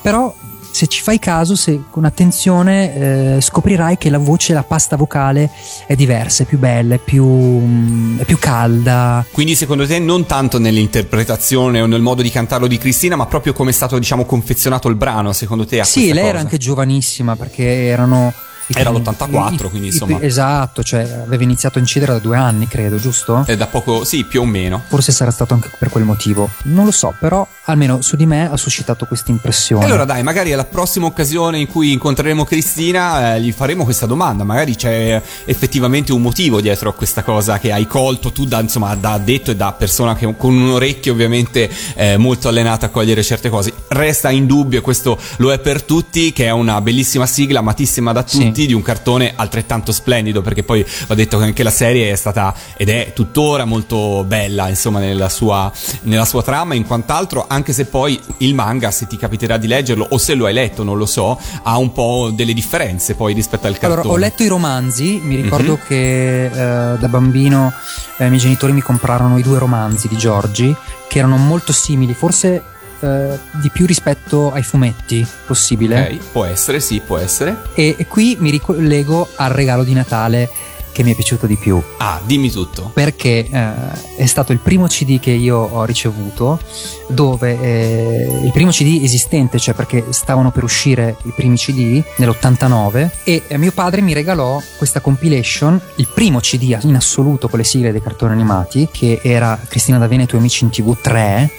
[0.00, 0.34] Però
[0.78, 5.50] se ci fai caso, se con attenzione eh, scoprirai che la voce, la pasta vocale
[5.88, 9.26] è diversa, è più bella, è più, mm, è più calda.
[9.32, 13.54] Quindi secondo te non tanto nell'interpretazione o nel modo di cantarlo di Cristina, ma proprio
[13.54, 15.82] come è stato diciamo confezionato il brano, secondo te?
[15.82, 16.44] Sì, lei era cosa?
[16.44, 18.32] anche giovanissima perché erano...
[18.68, 20.20] i Era primi- l'84, i- quindi, i- insomma.
[20.20, 23.42] Esatto, cioè aveva iniziato a incidere da due anni, credo, giusto?
[23.46, 24.82] È da poco, sì, più o meno.
[24.88, 26.48] Forse sarà stato anche per quel motivo.
[26.64, 29.82] Non lo so, però almeno su di me ha suscitato questa impressione.
[29.82, 34.06] E allora dai, magari alla prossima occasione in cui incontreremo Cristina eh, gli faremo questa
[34.06, 38.60] domanda, magari c'è effettivamente un motivo dietro a questa cosa che hai colto tu da,
[38.60, 42.88] insomma, da addetto e da persona che con un orecchio ovviamente eh, molto allenata a
[42.90, 43.72] cogliere certe cose.
[43.98, 48.22] Resta indubbio, e questo lo è per tutti, che è una bellissima sigla, amatissima da
[48.24, 48.44] Sì.
[48.46, 52.14] tutti, di un cartone altrettanto splendido, perché poi va detto che anche la serie è
[52.14, 55.70] stata ed è tuttora molto bella, insomma, nella sua,
[56.02, 60.06] nella sua trama, in quant'altro, anche se poi il manga, se ti capiterà di leggerlo
[60.10, 63.66] o se lo hai letto, non lo so, ha un po' delle differenze poi rispetto
[63.66, 63.94] al cartone.
[64.02, 65.80] Allora, ho letto i romanzi, mi ricordo Mhm.
[65.88, 67.72] che eh, da bambino
[68.18, 70.72] eh, i miei genitori mi comprarono i due romanzi di Giorgi,
[71.08, 72.62] che erano molto simili, forse
[73.00, 76.00] eh, di più rispetto ai fumetti possibile.
[76.00, 77.56] Ok, può essere, sì, può essere.
[77.74, 80.48] E, e qui mi ricollego al regalo di Natale
[80.92, 81.80] che mi è piaciuto di più.
[81.98, 82.90] Ah, dimmi tutto.
[82.92, 83.72] Perché eh,
[84.16, 86.60] è stato il primo CD che io ho ricevuto,
[87.08, 93.10] dove eh, il primo CD esistente, cioè perché stavano per uscire i primi CD nell'89,
[93.24, 97.64] e eh, mio padre mi regalò questa compilation, il primo CD in assoluto con le
[97.64, 101.50] sigle dei cartoni animati, che era Cristina D'Avena e i tuoi amici in TV 3,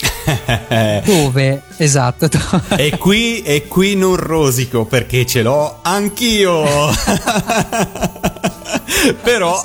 [1.05, 2.27] dove, esatto,
[2.75, 6.65] e qui, e qui non rosico perché ce l'ho anch'io.
[9.21, 9.63] però,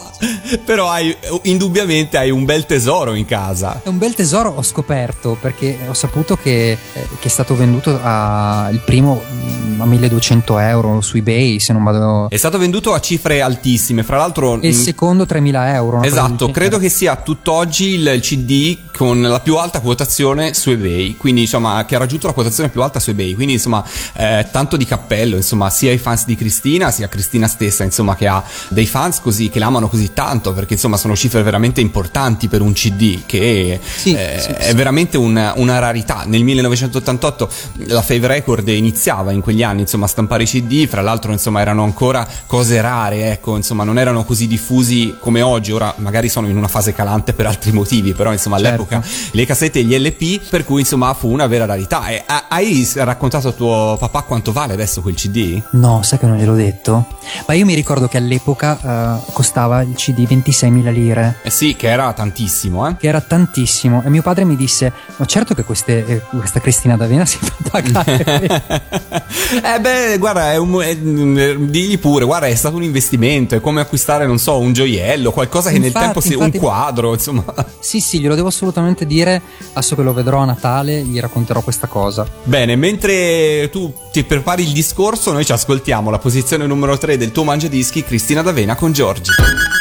[0.65, 3.81] però hai, indubbiamente hai un bel tesoro in casa.
[3.83, 6.79] È un bel tesoro ho scoperto perché ho saputo che, eh,
[7.19, 11.83] che è stato venduto a, il primo mm, a 1200 euro su eBay se non
[11.83, 14.61] vado È stato venduto a cifre altissime, fra l'altro.
[14.61, 19.41] e il mh, secondo 3000 euro Esatto, credo che sia tutt'oggi il CD con la
[19.41, 23.11] più alta quotazione su eBay, quindi insomma che ha raggiunto la quotazione più alta su
[23.11, 23.85] eBay, quindi insomma
[24.15, 28.27] eh, tanto di cappello, insomma sia ai fans di Cristina sia Cristina stessa, insomma che
[28.27, 32.61] ha dei fans così che l'amano così tanto perché insomma sono cifre veramente importanti per
[32.61, 34.75] un CD che Sì, eh, sì, è sì.
[34.75, 36.23] veramente un- una rarità.
[36.27, 37.49] Nel 1988
[37.89, 41.61] la Fave Record iniziava in quegli anni insomma a stampare i CD, fra l'altro insomma
[41.61, 46.47] erano ancora cose rare, ecco, insomma non erano così diffusi come oggi, ora magari sono
[46.47, 48.87] in una fase calante per altri motivi, però insomma Certo.
[48.93, 52.07] all'epoca le cassette e gli LP, per cui insomma fu una vera rarità.
[52.07, 55.61] E, ha- hai raccontato a tuo papà quanto vale adesso quel CD?
[55.73, 57.07] No, sai che non gliel'ho detto?
[57.49, 61.37] Ma io mi ricordo che all'epoca eh, costava il CD 26.000 lire.
[61.43, 62.97] Eh sì, che era tantissimo, eh.
[62.97, 66.97] Che era tantissimo e mio padre mi disse: Ma certo che queste, eh, questa Cristina
[66.97, 68.63] D'Avena si fa pagare.
[69.65, 73.61] eh beh, guarda, è un, è, mm, digli pure, guarda, è stato un investimento, è
[73.61, 76.35] come acquistare, non so, un gioiello, qualcosa che nel Infatti, tempo si...
[76.35, 77.45] un quadro, insomma.
[77.81, 79.41] sì, sì, glielo devo assolutamente dire.
[79.73, 82.27] Adesso che lo vedrò a Natale, gli racconterò questa cosa.
[82.43, 87.33] Bene, mentre tu ti prepari il discorso, noi ci ascoltiamo la posizione numero 3 del
[87.33, 89.31] tuo mangiadischi, Cristina D'Avena cena con Giorgi.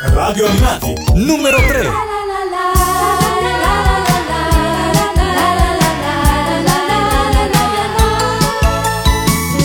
[0.06, 1.90] Radio Animati, numero 3.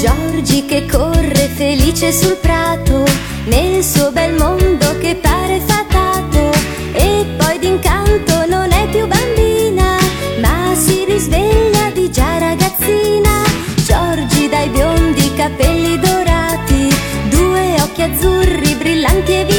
[0.01, 3.05] Giorgi che corre felice sul prato,
[3.45, 6.51] nel suo bel mondo che pare fatato,
[6.93, 9.97] e poi d'incanto non è più bambina,
[10.41, 13.43] ma si risveglia di già ragazzina.
[13.85, 16.95] Giorgi dai biondi capelli dorati,
[17.31, 18.38] due occhi azzurri
[18.99, 19.58] brillanti e vivaci,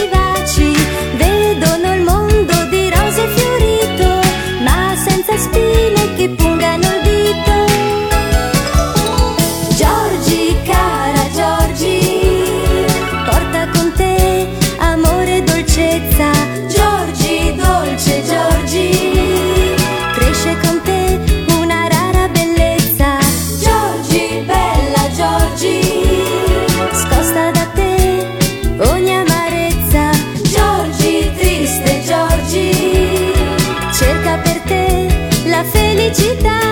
[36.12, 36.69] la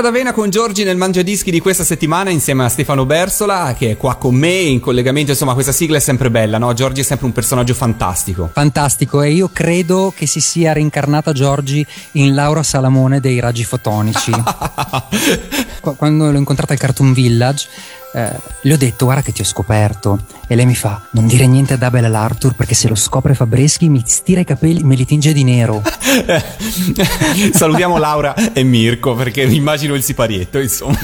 [0.00, 3.96] Cristina D'Avena con Giorgi nel Mangiadischi di questa settimana insieme a Stefano Bersola che è
[3.98, 5.32] qua con me in collegamento.
[5.32, 6.72] Insomma, questa sigla è sempre bella, no?
[6.72, 8.48] Giorgi è sempre un personaggio fantastico.
[8.52, 14.32] Fantastico, e io credo che si sia reincarnata Giorgi in Laura Salamone dei raggi fotonici.
[15.80, 17.68] Qu- Quando l'ho incontrata al Cartoon Village,
[18.12, 18.32] eh,
[18.62, 20.18] le ho detto: Guarda, che ti ho scoperto.
[20.46, 23.88] E lei mi fa: Non dire niente ad Abel all'Arthur perché se lo scopre Fabreschi
[23.88, 25.82] mi stira i capelli, me li tinge di nero.
[27.52, 30.98] Salutiamo Laura e Mirko perché mi immagino il siparietto, insomma.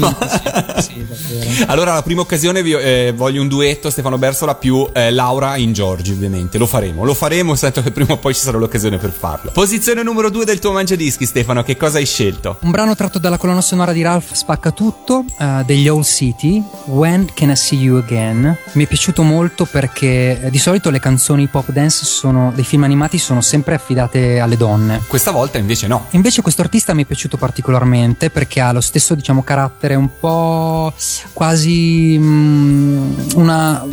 [0.80, 1.64] sì, davvero.
[1.66, 5.72] Allora, la prima occasione vi- eh, voglio un duetto Stefano Bersola più eh, Laura in
[5.72, 6.58] Giorgi, ovviamente.
[6.58, 9.50] Lo faremo, lo faremo, sento che prima o poi ci sarà l'occasione per farlo.
[9.52, 12.56] Posizione numero due del tuo Mangiadischi, Stefano, che cosa hai scelto?
[12.60, 16.62] Un brano tratto dalla colonna sonora di Ralph Spaccatutto eh, degli Old City,
[16.96, 18.56] When Can I See You Again.
[18.72, 22.84] Mi è piaciuto molto perché eh, di solito le canzoni pop dance sono, dei film
[22.84, 25.02] animati sono sempre affidate alle donne.
[25.06, 26.06] Questa volta invece no.
[26.10, 30.90] Invece questo artista mi è piaciuto particolarmente perché ha lo stesso diciamo carattere un po'
[31.34, 33.84] quasi mm, una,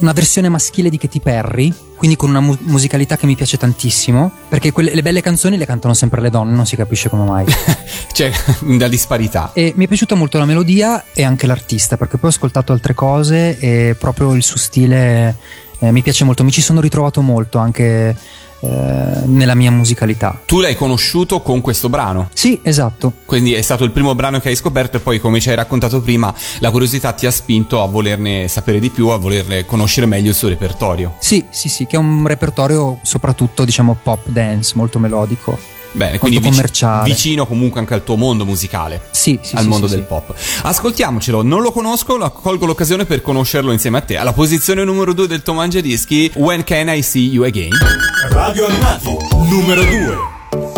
[0.00, 4.30] una versione maschile di Katy Perry quindi con una mu- musicalità che mi piace tantissimo
[4.48, 7.44] perché quelle, le belle canzoni le cantano sempre le donne non si capisce come mai
[8.12, 8.30] C'è
[8.60, 9.50] una disparità.
[9.52, 12.94] e mi è piaciuta molto la melodia e anche l'artista perché poi ho ascoltato altre
[12.94, 15.36] cose e proprio il suo stile
[15.80, 18.16] eh, mi piace molto mi ci sono ritrovato molto anche
[18.60, 22.28] nella mia musicalità Tu l'hai conosciuto con questo brano.
[22.32, 25.48] sì esatto Quindi è stato il primo brano che hai scoperto e poi come ci
[25.50, 29.64] hai raccontato prima la curiosità ti ha spinto a volerne sapere di più, a volerne
[29.64, 31.14] conoscere meglio il suo repertorio.
[31.20, 35.58] Sì, sì, sì, che è un repertorio soprattutto, diciamo, pop dance, molto melodico.
[35.92, 37.04] Bene, quindi Molto vic- commerciale.
[37.10, 39.02] vicino comunque anche al tuo mondo musicale.
[39.10, 40.08] Sì, sì, al sì, mondo sì, del sì.
[40.08, 40.34] pop.
[40.62, 44.16] Ascoltiamocelo, non lo conosco, colgo l'occasione per conoscerlo insieme a te.
[44.16, 47.70] Alla posizione numero 2 del tuo Mangiadischi, When Can I See You Again?
[48.30, 49.16] Radio Animati,
[49.48, 50.77] numero 2.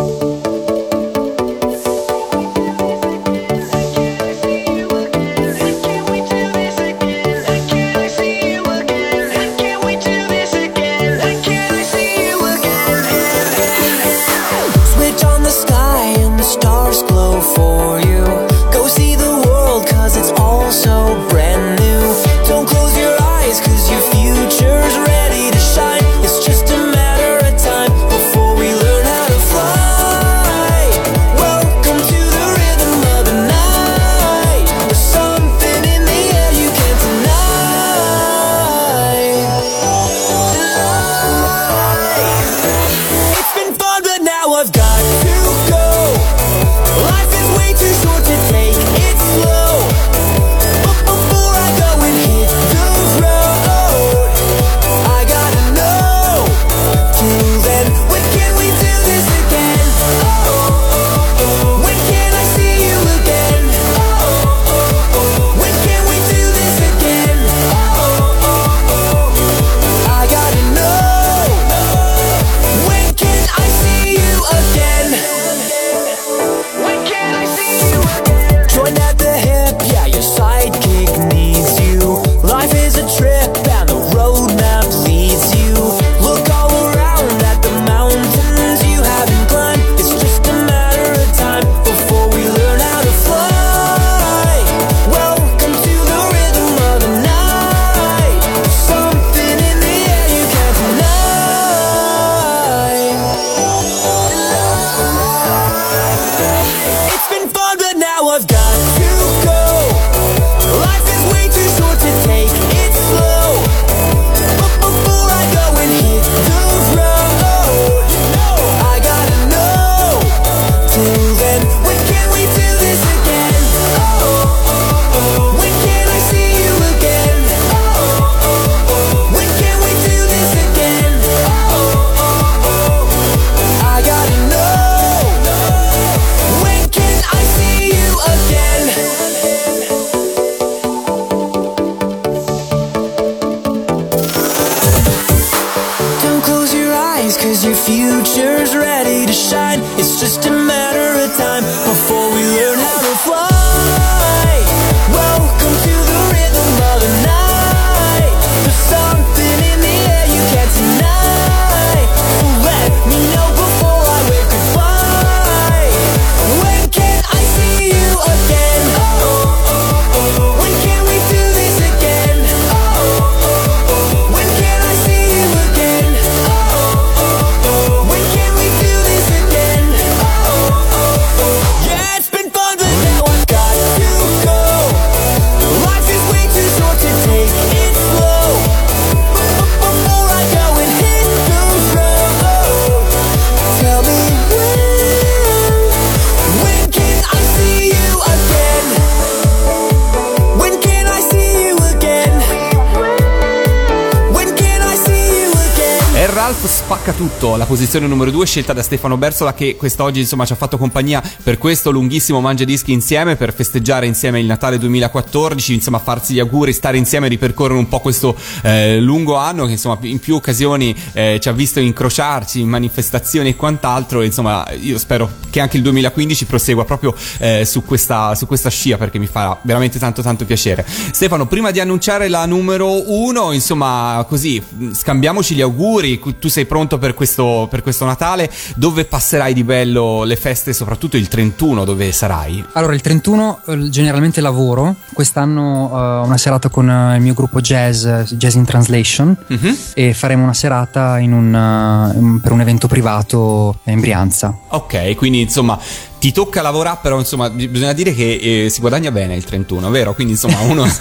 [207.50, 210.56] Spacca tutto, la posizione numero 2 scelta da Stefano Bersola che quest'oggi insomma ci ha
[210.56, 216.00] fatto compagnia per questo lunghissimo Mangia Dischi insieme per festeggiare insieme il Natale 2014, insomma
[216.00, 220.18] farsi gli auguri, stare insieme ripercorrere un po' questo eh, lungo anno che insomma in
[220.18, 225.30] più occasioni eh, ci ha visto incrociarci in manifestazioni e quant'altro, e, insomma io spero
[225.50, 229.56] che anche il 2015 prosegua proprio eh, su, questa, su questa scia perché mi farà
[229.62, 230.84] veramente tanto tanto piacere.
[230.86, 234.62] Stefano, prima di annunciare la numero 1, insomma così
[234.92, 240.24] scambiamoci gli auguri, tu sei pronto per questo, per questo Natale, dove passerai di bello
[240.24, 242.64] le feste, soprattutto il 31 dove sarai?
[242.74, 247.34] Allora, il 31 eh, generalmente lavoro, quest'anno eh, ho una serata con eh, il mio
[247.34, 249.76] gruppo jazz, eh, Jazz in Translation, Mhm.
[249.94, 254.56] e faremo una serata in un, eh, in- per un evento privato in Brianza.
[254.68, 255.78] Ok, quindi insomma
[256.20, 259.88] ti tocca lavorare, però insomma bi- bisogna dire che eh, si guadagna bene il 31,
[259.90, 260.14] vero?
[260.14, 260.86] Quindi insomma uno...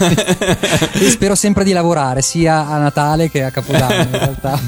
[0.92, 4.58] E spero sempre di lavorare, sia a Natale che a Capodanno in realtà.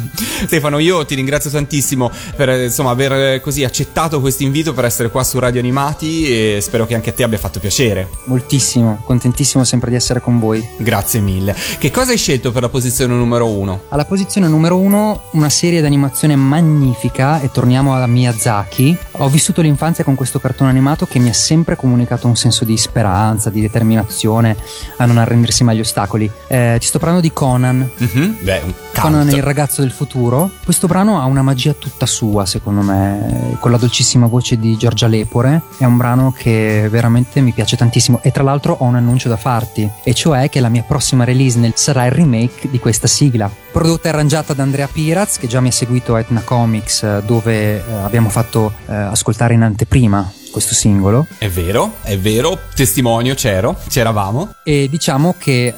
[0.45, 4.85] Stefano, io ti ringrazio tantissimo per eh, insomma, aver eh, così accettato questo invito per
[4.85, 8.09] essere qua su Radio Animati e spero che anche a te abbia fatto piacere.
[8.25, 10.67] Moltissimo, contentissimo sempre di essere con voi.
[10.79, 11.57] Grazie mille.
[11.79, 13.85] Che cosa hai scelto per la posizione numero uno?
[13.89, 18.97] Alla posizione numero uno, una serie d'animazione magnifica e torniamo a Miyazaki.
[19.13, 22.77] Ho vissuto l'infanzia con questo cartone animato che mi ha sempre comunicato un senso di
[22.77, 24.57] speranza, di determinazione
[24.97, 26.31] a non arrendersi mai agli ostacoli.
[26.49, 27.89] Eh, ti sto parlando di Conan.
[27.97, 28.63] Mhm, Beh,
[28.99, 29.37] Conan cult.
[29.37, 30.51] il ragazzo del futuro.
[30.65, 35.07] Questo brano ha una magia tutta sua, secondo me, con la dolcissima voce di Giorgia
[35.07, 35.63] Lepore.
[35.79, 38.21] È un brano che veramente mi piace tantissimo.
[38.23, 41.59] E tra l'altro ho un annuncio da farti, e cioè che la mia prossima release
[41.59, 43.51] nel- sarà il remake di questa sigla.
[43.73, 47.23] Prodotta e arrangiata da Andrea Piraz, che già mi ha seguito a Etna Comics, eh,
[47.25, 51.27] dove eh, abbiamo fatto eh, ascoltare in anteprima questo singolo.
[51.39, 54.55] È vero, è vero, testimonio c'ero, c'eravamo.
[54.63, 55.75] E diciamo che eh,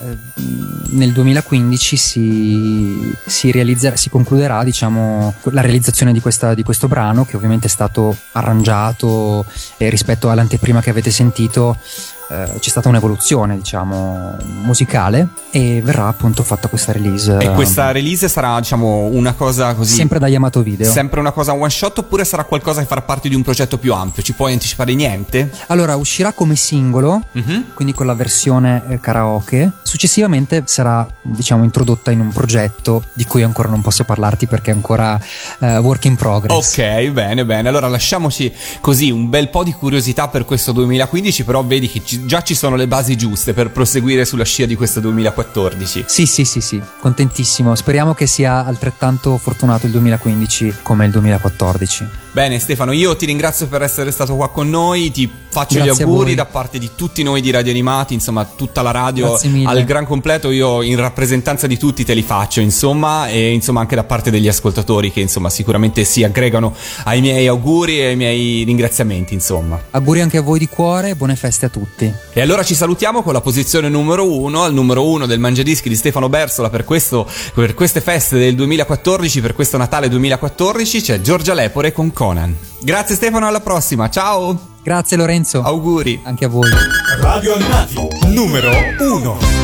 [0.90, 7.24] nel 2015 si, si, realizzerà- si concluderà diciamo, la realizzazione di, questa- di questo brano,
[7.24, 9.46] che ovviamente è stato arrangiato
[9.78, 11.78] e rispetto all'anteprima che avete sentito.
[12.30, 17.36] Eh, c'è stata un'evoluzione, diciamo, musicale e verrà appunto fatta questa release.
[17.38, 19.94] E eh, questa release sarà, diciamo, una cosa così.
[19.94, 20.90] sempre da Yamato Video.
[20.90, 23.92] Sempre una cosa one shot oppure sarà qualcosa che farà parte di un progetto più
[23.94, 24.22] ampio?
[24.22, 25.50] Ci puoi anticipare niente?
[25.68, 27.72] Allora, uscirà come singolo, Mhm.
[27.74, 29.70] quindi con la versione eh, karaoke.
[29.82, 34.74] Successivamente sarà, diciamo, introdotta in un progetto di cui ancora non posso parlarti perché è
[34.74, 35.18] ancora
[35.60, 36.72] eh, work in progress.
[36.78, 37.68] Ok, bene, bene.
[37.68, 42.13] Allora lasciamoci così un bel po' di curiosità per questo 2015, però vedi che ci-
[42.24, 46.04] già ci sono le basi giuste per proseguire sulla scia di questo 2014.
[46.06, 47.74] Sì, sì, sì, sì, contentissimo.
[47.74, 52.22] Speriamo che sia altrettanto fortunato il 2015 come il 2014.
[52.34, 56.08] Bene Stefano, io ti ringrazio per essere stato qua con noi, ti faccio Grazie gli
[56.08, 60.04] auguri da parte di tutti noi di Radio Animati, insomma tutta la radio al gran
[60.04, 64.32] completo, io in rappresentanza di tutti te li faccio insomma e insomma anche da parte
[64.32, 69.80] degli ascoltatori che insomma sicuramente si aggregano ai miei auguri e ai miei ringraziamenti insomma.
[69.92, 72.03] Auguri anche a voi di cuore, buone feste a tutti.
[72.32, 75.96] E allora ci salutiamo con la posizione numero uno, al numero uno del Mangiadischi di
[75.96, 81.54] Stefano Bersola per, questo, per queste feste del 2014, per questo Natale 2014, c'è Giorgia
[81.54, 82.56] Lepore con Conan.
[82.80, 84.72] Grazie Stefano, alla prossima, ciao!
[84.82, 85.62] Grazie Lorenzo.
[85.62, 86.20] Auguri!
[86.24, 86.70] Anche a voi.
[87.20, 89.63] Radio Animati, numero 1.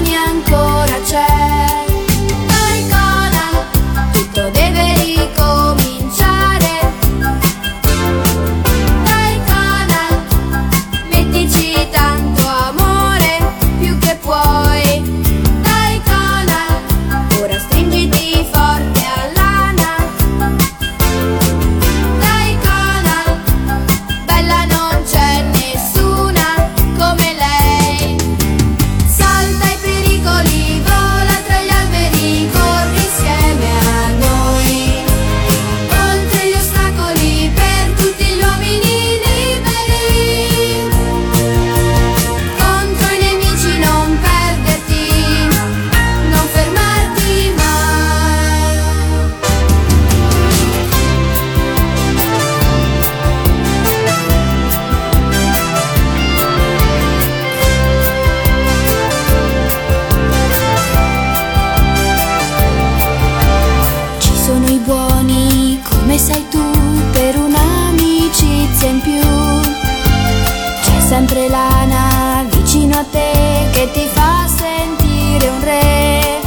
[73.91, 76.39] ti fa sentire un re.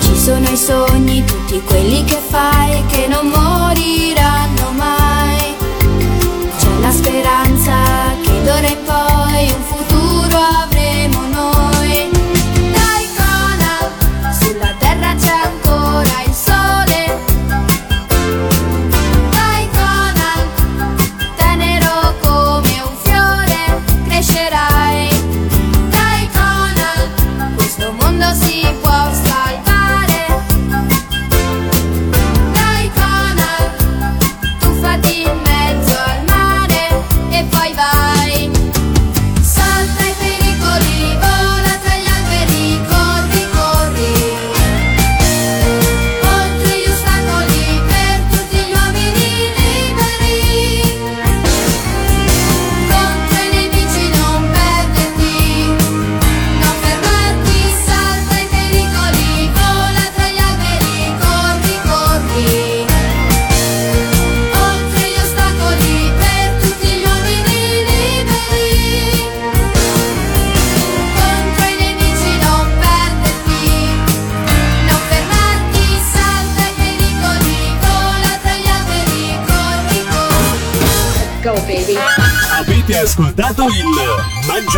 [0.00, 4.39] Ci sono i sogni, tutti quelli che fai che non moriranno